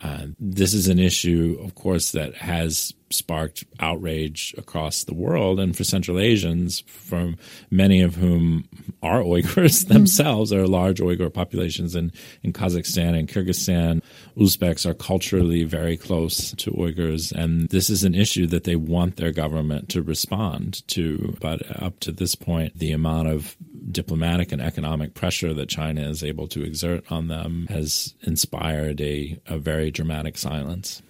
uh, 0.00 0.26
this 0.38 0.74
is 0.74 0.88
an 0.88 0.98
issue, 0.98 1.58
of 1.62 1.74
course, 1.74 2.12
that 2.12 2.34
has 2.36 2.92
sparked 3.10 3.64
outrage 3.80 4.54
across 4.58 5.04
the 5.04 5.14
world. 5.14 5.60
And 5.60 5.76
for 5.76 5.84
Central 5.84 6.18
Asians, 6.18 6.80
from 6.86 7.36
many 7.70 8.00
of 8.00 8.16
whom 8.16 8.68
are 9.02 9.22
Uyghurs 9.22 9.88
themselves, 9.88 10.50
there 10.50 10.62
are 10.62 10.68
large 10.68 11.00
Uyghur 11.00 11.32
populations 11.32 11.94
in, 11.94 12.12
in 12.42 12.52
Kazakhstan 12.52 13.18
and 13.18 13.28
Kyrgyzstan. 13.28 14.02
Uzbeks 14.36 14.86
are 14.86 14.94
culturally 14.94 15.64
very 15.64 15.96
close 15.96 16.52
to 16.52 16.70
Uyghurs. 16.72 17.32
And 17.32 17.68
this 17.68 17.90
is 17.90 18.04
an 18.04 18.14
issue 18.14 18.46
that 18.48 18.64
they 18.64 18.76
want 18.76 19.16
their 19.16 19.32
government 19.32 19.88
to 19.90 20.02
respond 20.02 20.86
to. 20.88 21.36
But 21.40 21.82
up 21.82 22.00
to 22.00 22.12
this 22.12 22.34
point, 22.34 22.78
the 22.78 22.92
amount 22.92 23.28
of 23.28 23.56
diplomatic 23.90 24.52
and 24.52 24.62
economic 24.62 25.14
pressure 25.14 25.54
that 25.54 25.68
China 25.68 26.02
is 26.08 26.24
able 26.24 26.48
to 26.48 26.64
exert 26.64 27.04
on 27.10 27.28
them 27.28 27.66
has 27.68 28.14
inspired 28.22 29.00
a, 29.00 29.38
a 29.46 29.58
very 29.58 29.90
dramatic 29.90 30.36
silence. 30.38 31.02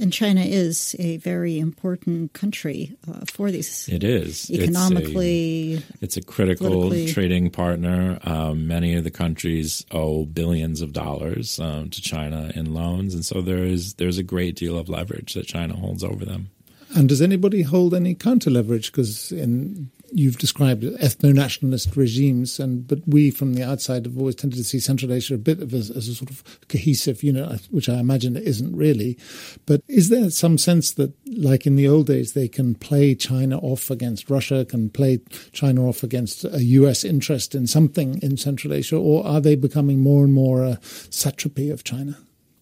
And 0.00 0.12
China 0.12 0.42
is 0.42 0.94
a 1.00 1.16
very 1.16 1.58
important 1.58 2.32
country 2.32 2.96
uh, 3.08 3.24
for 3.26 3.50
these. 3.50 3.88
It 3.88 4.04
is 4.04 4.48
economically. 4.48 5.74
It's 5.74 5.90
a, 5.90 6.04
it's 6.04 6.16
a 6.16 6.22
critical 6.22 6.90
trading 7.08 7.50
partner. 7.50 8.20
Um, 8.22 8.68
many 8.68 8.94
of 8.94 9.02
the 9.02 9.10
countries 9.10 9.84
owe 9.90 10.24
billions 10.24 10.82
of 10.82 10.92
dollars 10.92 11.58
um, 11.58 11.90
to 11.90 12.00
China 12.00 12.52
in 12.54 12.72
loans, 12.72 13.12
and 13.12 13.24
so 13.24 13.40
there 13.40 13.64
is 13.64 13.94
there's 13.94 14.18
a 14.18 14.22
great 14.22 14.54
deal 14.54 14.78
of 14.78 14.88
leverage 14.88 15.34
that 15.34 15.46
China 15.46 15.74
holds 15.74 16.04
over 16.04 16.24
them. 16.24 16.50
And 16.94 17.08
does 17.08 17.20
anybody 17.20 17.62
hold 17.62 17.92
any 17.92 18.14
counter 18.14 18.50
leverage? 18.50 18.92
Because 18.92 19.32
in 19.32 19.90
you've 20.12 20.38
described 20.38 20.82
ethno-nationalist 20.82 21.96
regimes, 21.96 22.58
and 22.58 22.86
but 22.86 23.00
we 23.06 23.30
from 23.30 23.54
the 23.54 23.62
outside 23.62 24.06
have 24.06 24.18
always 24.18 24.34
tended 24.34 24.58
to 24.58 24.64
see 24.64 24.80
Central 24.80 25.12
Asia 25.12 25.34
a 25.34 25.38
bit 25.38 25.60
of 25.60 25.74
as, 25.74 25.90
as 25.90 26.08
a 26.08 26.14
sort 26.14 26.30
of 26.30 26.42
cohesive 26.68 27.22
unit, 27.22 27.68
which 27.70 27.88
I 27.88 27.98
imagine 27.98 28.36
it 28.36 28.44
isn't 28.44 28.76
really. 28.76 29.18
But 29.66 29.82
is 29.88 30.08
there 30.08 30.30
some 30.30 30.58
sense 30.58 30.92
that, 30.92 31.12
like 31.26 31.66
in 31.66 31.76
the 31.76 31.88
old 31.88 32.06
days, 32.06 32.32
they 32.32 32.48
can 32.48 32.74
play 32.74 33.14
China 33.14 33.58
off 33.58 33.90
against 33.90 34.30
Russia, 34.30 34.64
can 34.64 34.90
play 34.90 35.20
China 35.52 35.88
off 35.88 36.02
against 36.02 36.44
a 36.44 36.62
U.S. 36.62 37.04
interest 37.04 37.54
in 37.54 37.66
something 37.66 38.20
in 38.22 38.36
Central 38.36 38.72
Asia, 38.72 38.96
or 38.96 39.26
are 39.26 39.40
they 39.40 39.56
becoming 39.56 40.00
more 40.00 40.24
and 40.24 40.32
more 40.32 40.62
a 40.62 40.78
satrapy 40.82 41.70
of 41.70 41.84
China? 41.84 42.18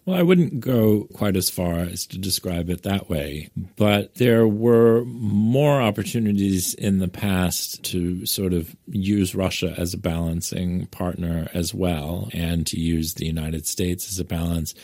Well, 0.07 0.17
I 0.17 0.23
wouldn't 0.23 0.61
go 0.61 1.09
quite 1.13 1.35
as 1.35 1.51
far 1.51 1.81
as 1.81 2.07
to 2.07 2.19
describe 2.19 2.71
it 2.71 2.85
that 2.85 3.11
way, 3.11 3.51
but 3.75 4.15
there 4.15 4.47
were 4.47 5.05
more 5.05 5.83
opportunities 5.83 6.75
in 6.75 6.99
the 6.99 7.09
past 7.09 7.83
to 7.87 8.25
sort 8.25 8.53
of 8.53 8.77
use 8.87 9.35
Russia 9.35 9.75
as 9.77 9.95
a 9.95 9.99
balancing 9.99 10.87
partner 10.87 11.49
as 11.53 11.75
well, 11.75 12.31
and 12.33 12.65
to 12.69 12.79
use 12.79 13.15
the 13.15 13.27
United 13.27 13.67
States 13.67 14.09
as 14.09 14.21
a 14.21 14.25
balance. 14.25 14.77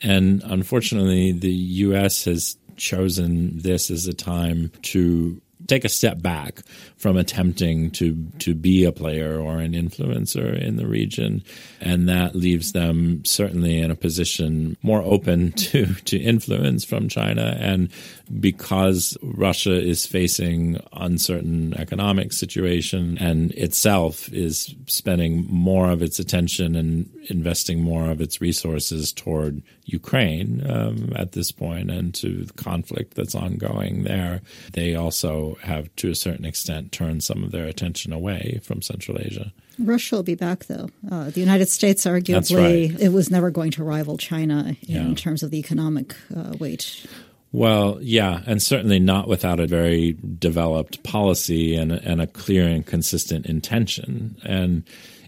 And 0.00 0.42
unfortunately, 0.46 1.32
the 1.32 1.52
U.S. 1.52 2.24
has 2.24 2.56
chosen 2.76 3.58
this 3.58 3.90
as 3.90 4.06
a 4.06 4.14
time 4.14 4.72
to 4.84 5.42
take 5.66 5.84
a 5.84 5.88
step 5.88 6.20
back 6.20 6.60
from 6.96 7.16
attempting 7.16 7.90
to 7.92 8.16
to 8.38 8.54
be 8.54 8.84
a 8.84 8.92
player 8.92 9.38
or 9.38 9.58
an 9.58 9.72
influencer 9.72 10.60
in 10.60 10.76
the 10.76 10.86
region, 10.86 11.42
and 11.80 12.08
that 12.08 12.34
leaves 12.34 12.72
them 12.72 13.24
certainly 13.24 13.78
in 13.78 13.90
a 13.90 13.96
position 13.96 14.76
more 14.82 15.02
open 15.02 15.52
to 15.70 15.86
to 16.04 16.18
influence 16.18 16.84
from 16.84 17.08
China. 17.08 17.56
And 17.58 17.90
because 18.38 19.16
Russia 19.22 19.80
is 19.80 20.06
facing 20.06 20.80
uncertain 20.92 21.74
economic 21.74 22.32
situation 22.32 23.18
and 23.18 23.50
itself 23.52 24.32
is 24.32 24.74
spending 24.86 25.46
more 25.48 25.90
of 25.90 26.02
its 26.02 26.18
attention 26.18 26.76
and 26.76 27.10
investing 27.28 27.82
more 27.82 28.10
of 28.10 28.20
its 28.20 28.40
resources 28.40 29.12
toward 29.12 29.62
Ukraine 29.92 30.62
um, 30.68 31.12
at 31.16 31.32
this 31.32 31.50
point 31.52 31.90
and 31.90 32.14
to 32.14 32.44
the 32.44 32.52
conflict 32.54 33.14
that's 33.14 33.34
ongoing 33.34 34.04
there, 34.04 34.40
they 34.72 34.94
also 34.94 35.56
have, 35.62 35.94
to 35.96 36.10
a 36.10 36.14
certain 36.14 36.44
extent, 36.44 36.92
turned 36.92 37.22
some 37.22 37.42
of 37.44 37.50
their 37.52 37.66
attention 37.66 38.12
away 38.12 38.60
from 38.62 38.82
Central 38.82 39.18
Asia. 39.18 39.52
Russia 39.78 40.16
will 40.16 40.22
be 40.22 40.34
back, 40.34 40.66
though. 40.66 40.88
Uh, 41.10 41.30
the 41.30 41.40
United 41.40 41.68
States, 41.68 42.04
arguably, 42.04 42.90
right. 42.90 43.00
it 43.00 43.12
was 43.12 43.30
never 43.30 43.50
going 43.50 43.70
to 43.72 43.84
rival 43.84 44.18
China 44.18 44.76
in 44.86 45.08
Yeah. 45.08 45.14
terms 45.14 45.42
of 45.42 45.50
the 45.50 45.58
economic 45.58 46.14
uh, 46.36 46.52
weight. 46.58 47.06
Well, 47.52 47.98
yeah, 48.00 48.42
and 48.46 48.62
certainly 48.62 49.00
not 49.00 49.26
without 49.26 49.58
a 49.58 49.66
very 49.66 50.16
developed 50.38 51.02
policy 51.02 51.74
and, 51.74 51.90
and 51.90 52.20
a 52.20 52.26
clear 52.26 52.68
and 52.68 52.86
consistent 52.86 53.46
intention. 53.46 54.36
And 54.44 54.84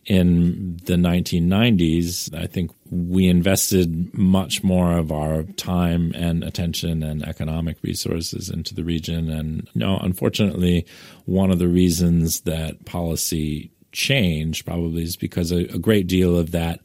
in 0.07 0.79
the 0.85 0.95
1990s, 0.95 2.33
I 2.35 2.47
think 2.47 2.71
we 2.91 3.27
invested 3.27 4.13
much 4.17 4.63
more 4.63 4.97
of 4.99 5.11
our 5.11 5.43
time 5.43 6.13
and 6.15 6.45
attention 6.45 7.03
and 7.03 7.25
economic 7.25 7.79
resources 7.83 8.51
into 8.51 8.75
the 8.75 8.85
region. 8.85 9.31
And 9.31 9.69
you 9.73 9.81
know, 9.81 9.99
unfortunately, 10.01 10.87
one 11.25 11.51
of 11.51 11.59
the 11.59 11.69
reasons 11.69 12.43
that 12.43 12.85
policy 12.85 13.71
changed 13.93 14.65
probably 14.65 15.03
is 15.03 15.17
because 15.17 15.53
a, 15.53 15.65
a 15.75 15.79
great 15.79 16.07
deal 16.07 16.37
of 16.37 16.53
that 16.53 16.81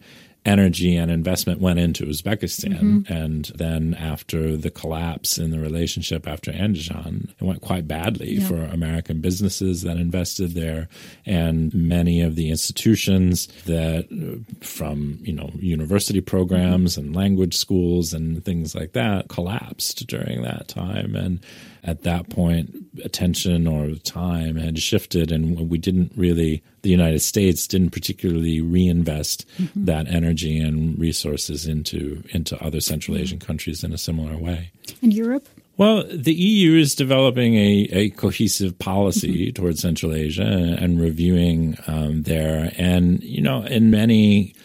energy 0.47 0.95
and 0.95 1.11
investment 1.11 1.59
went 1.59 1.77
into 1.79 2.05
Uzbekistan. 2.05 3.07
And 3.09 3.45
then 3.55 3.93
after 3.93 4.55
the 4.57 4.71
collapse 4.71 5.37
in 5.37 5.51
the 5.51 5.59
relationship 5.59 6.27
after 6.27 6.51
Andijan, 6.51 7.29
it 7.39 7.43
went 7.43 7.61
quite 7.61 7.87
badly 7.87 8.35
Yeah. 8.35 8.47
for 8.47 8.63
American 8.63 9.19
businesses 9.21 9.81
that 9.81 9.97
invested 9.97 10.51
there. 10.51 10.87
And 11.25 11.73
many 11.73 12.21
of 12.21 12.35
the 12.35 12.49
institutions 12.49 13.47
that 13.65 14.05
uh, 14.11 14.39
from, 14.65 15.19
you 15.21 15.33
know, 15.33 15.51
university 15.59 16.21
programs 16.21 16.97
and 16.97 17.15
language 17.15 17.55
schools 17.57 18.13
and 18.13 18.43
things 18.43 18.73
like 18.73 18.93
that 18.93 19.27
collapsed 19.27 20.07
during 20.07 20.41
that 20.43 20.67
time. 20.67 21.15
And 21.15 21.39
at 21.87 22.03
that 22.03 22.29
point, 22.29 22.75
attention 23.03 23.65
or 23.65 23.95
time 23.95 24.57
had 24.57 24.77
shifted, 24.77 25.31
and 25.31 25.69
we 25.69 25.77
didn't 25.77 26.11
really, 26.15 26.61
the 26.81 26.89
United 26.89 27.19
States 27.19 27.65
didn't 27.65 27.91
particularly 27.91 28.59
reinvest 28.59 29.47
mm-hmm. 29.57 29.85
that 29.85 30.07
energy 30.07 30.59
and 30.59 30.99
resources 30.99 31.65
into 31.65 32.21
into 32.29 32.61
other 32.61 32.81
Central 32.81 33.15
mm-hmm. 33.15 33.23
Asian 33.23 33.39
countries 33.39 33.83
in 33.83 33.93
a 33.93 33.97
similar 33.97 34.37
way. 34.37 34.71
And 35.01 35.13
Europe? 35.13 35.47
Well, 35.77 36.03
the 36.11 36.33
EU 36.33 36.77
is 36.77 36.93
developing 36.93 37.55
a, 37.55 37.87
a 37.91 38.09
cohesive 38.11 38.77
policy 38.79 39.47
mm-hmm. 39.47 39.53
towards 39.53 39.79
Central 39.79 40.13
Asia 40.13 40.43
and, 40.43 40.73
and 40.79 40.99
reviewing 40.99 41.77
um, 41.87 42.23
there. 42.23 42.73
And, 42.77 43.23
you 43.23 43.41
know, 43.41 43.63
in 43.63 43.91
many 43.91 44.55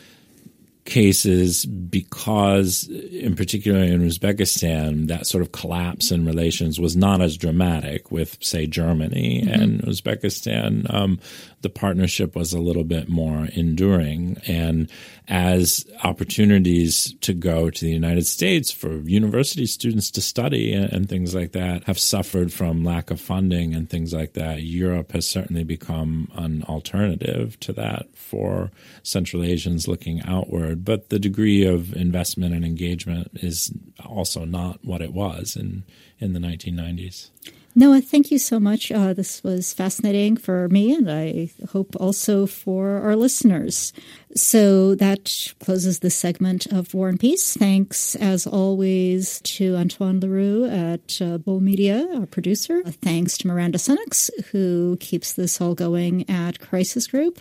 cases, 0.84 1.64
because 1.64 2.88
in 2.88 3.36
particular 3.36 3.78
in 3.78 4.00
Uzbekistan, 4.00 5.06
that 5.06 5.26
sort 5.26 5.42
of 5.42 5.52
collapse 5.52 6.10
in 6.10 6.26
relations 6.26 6.80
was 6.80 6.96
not 6.96 7.20
as 7.20 7.36
dramatic 7.36 8.10
with, 8.10 8.36
say, 8.40 8.66
Germany 8.66 9.46
and 9.48 9.80
Uzbekistan. 9.82 10.92
Um, 10.92 11.20
the 11.60 11.70
partnership 11.70 12.34
was 12.34 12.52
a 12.52 12.58
little 12.58 12.82
bit 12.82 13.08
more 13.08 13.46
enduring. 13.52 14.38
And 14.46 14.90
as 15.28 15.86
opportunities 16.02 17.14
to 17.20 17.32
go 17.32 17.70
to 17.70 17.84
the 17.84 17.92
United 17.92 18.26
States 18.26 18.72
for 18.72 18.96
university 18.96 19.66
students 19.66 20.10
to 20.10 20.20
study 20.20 20.72
and, 20.72 20.92
and 20.92 21.08
things 21.08 21.32
like 21.34 21.52
that 21.52 21.84
have 21.84 21.98
suffered 21.98 22.52
from 22.52 22.84
lack 22.84 23.12
of 23.12 23.20
funding 23.20 23.72
and 23.74 23.88
things 23.88 24.12
like 24.12 24.32
that, 24.32 24.62
Europe 24.62 25.12
has 25.12 25.28
certainly 25.28 25.62
become 25.62 26.28
an 26.34 26.64
alternative 26.64 27.58
to 27.60 27.72
that 27.72 28.06
for 28.16 28.72
Central 29.04 29.44
Asians 29.44 29.86
looking 29.86 30.20
outward. 30.26 30.71
But 30.74 31.10
the 31.10 31.18
degree 31.18 31.64
of 31.64 31.94
investment 31.94 32.54
and 32.54 32.64
engagement 32.64 33.30
is 33.34 33.72
also 34.04 34.44
not 34.44 34.84
what 34.84 35.02
it 35.02 35.12
was 35.12 35.56
in, 35.56 35.84
in 36.18 36.32
the 36.32 36.40
1990s. 36.40 37.30
Noah, 37.74 38.02
thank 38.02 38.30
you 38.30 38.38
so 38.38 38.60
much. 38.60 38.92
Uh, 38.92 39.14
this 39.14 39.42
was 39.42 39.72
fascinating 39.72 40.36
for 40.36 40.68
me, 40.68 40.94
and 40.94 41.10
I 41.10 41.50
hope 41.70 41.96
also 41.96 42.44
for 42.44 42.98
our 42.98 43.16
listeners. 43.16 43.94
So 44.34 44.94
that 44.96 45.54
closes 45.58 46.00
this 46.00 46.14
segment 46.14 46.66
of 46.66 46.92
War 46.92 47.08
and 47.08 47.18
Peace. 47.18 47.56
Thanks, 47.56 48.14
as 48.16 48.46
always, 48.46 49.40
to 49.42 49.76
Antoine 49.76 50.20
Leroux 50.20 50.66
at 50.66 51.18
uh, 51.22 51.38
Bull 51.38 51.60
Media, 51.60 52.06
our 52.14 52.26
producer. 52.26 52.82
Thanks 52.82 53.38
to 53.38 53.46
Miranda 53.48 53.78
Senex, 53.78 54.28
who 54.50 54.98
keeps 55.00 55.32
this 55.32 55.58
all 55.58 55.74
going 55.74 56.28
at 56.28 56.60
Crisis 56.60 57.06
Group. 57.06 57.40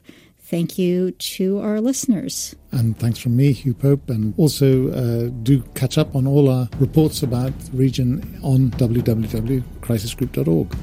Thank 0.52 0.78
you 0.78 1.12
to 1.12 1.60
our 1.60 1.80
listeners. 1.80 2.54
And 2.74 3.00
thanks 3.00 3.20
from 3.20 3.38
me, 3.38 3.54
Hugh 3.54 3.74
Pope. 3.74 4.10
And 4.10 4.34
also 4.36 4.92
uh, 4.92 5.30
do 5.44 5.62
catch 5.76 5.98
up 5.98 6.14
on 6.14 6.28
all 6.28 6.50
our 6.50 6.68
reports 6.78 7.24
about 7.24 7.58
the 7.58 7.78
region 7.78 8.38
on 8.44 8.70
www.crisisgroup.org. 8.72 10.76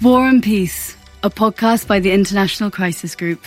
War 0.00 0.26
and 0.26 0.42
Peace, 0.42 0.96
a 1.22 1.28
podcast 1.28 1.86
by 1.86 2.00
the 2.00 2.10
International 2.10 2.70
Crisis 2.70 3.14
Group. 3.14 3.44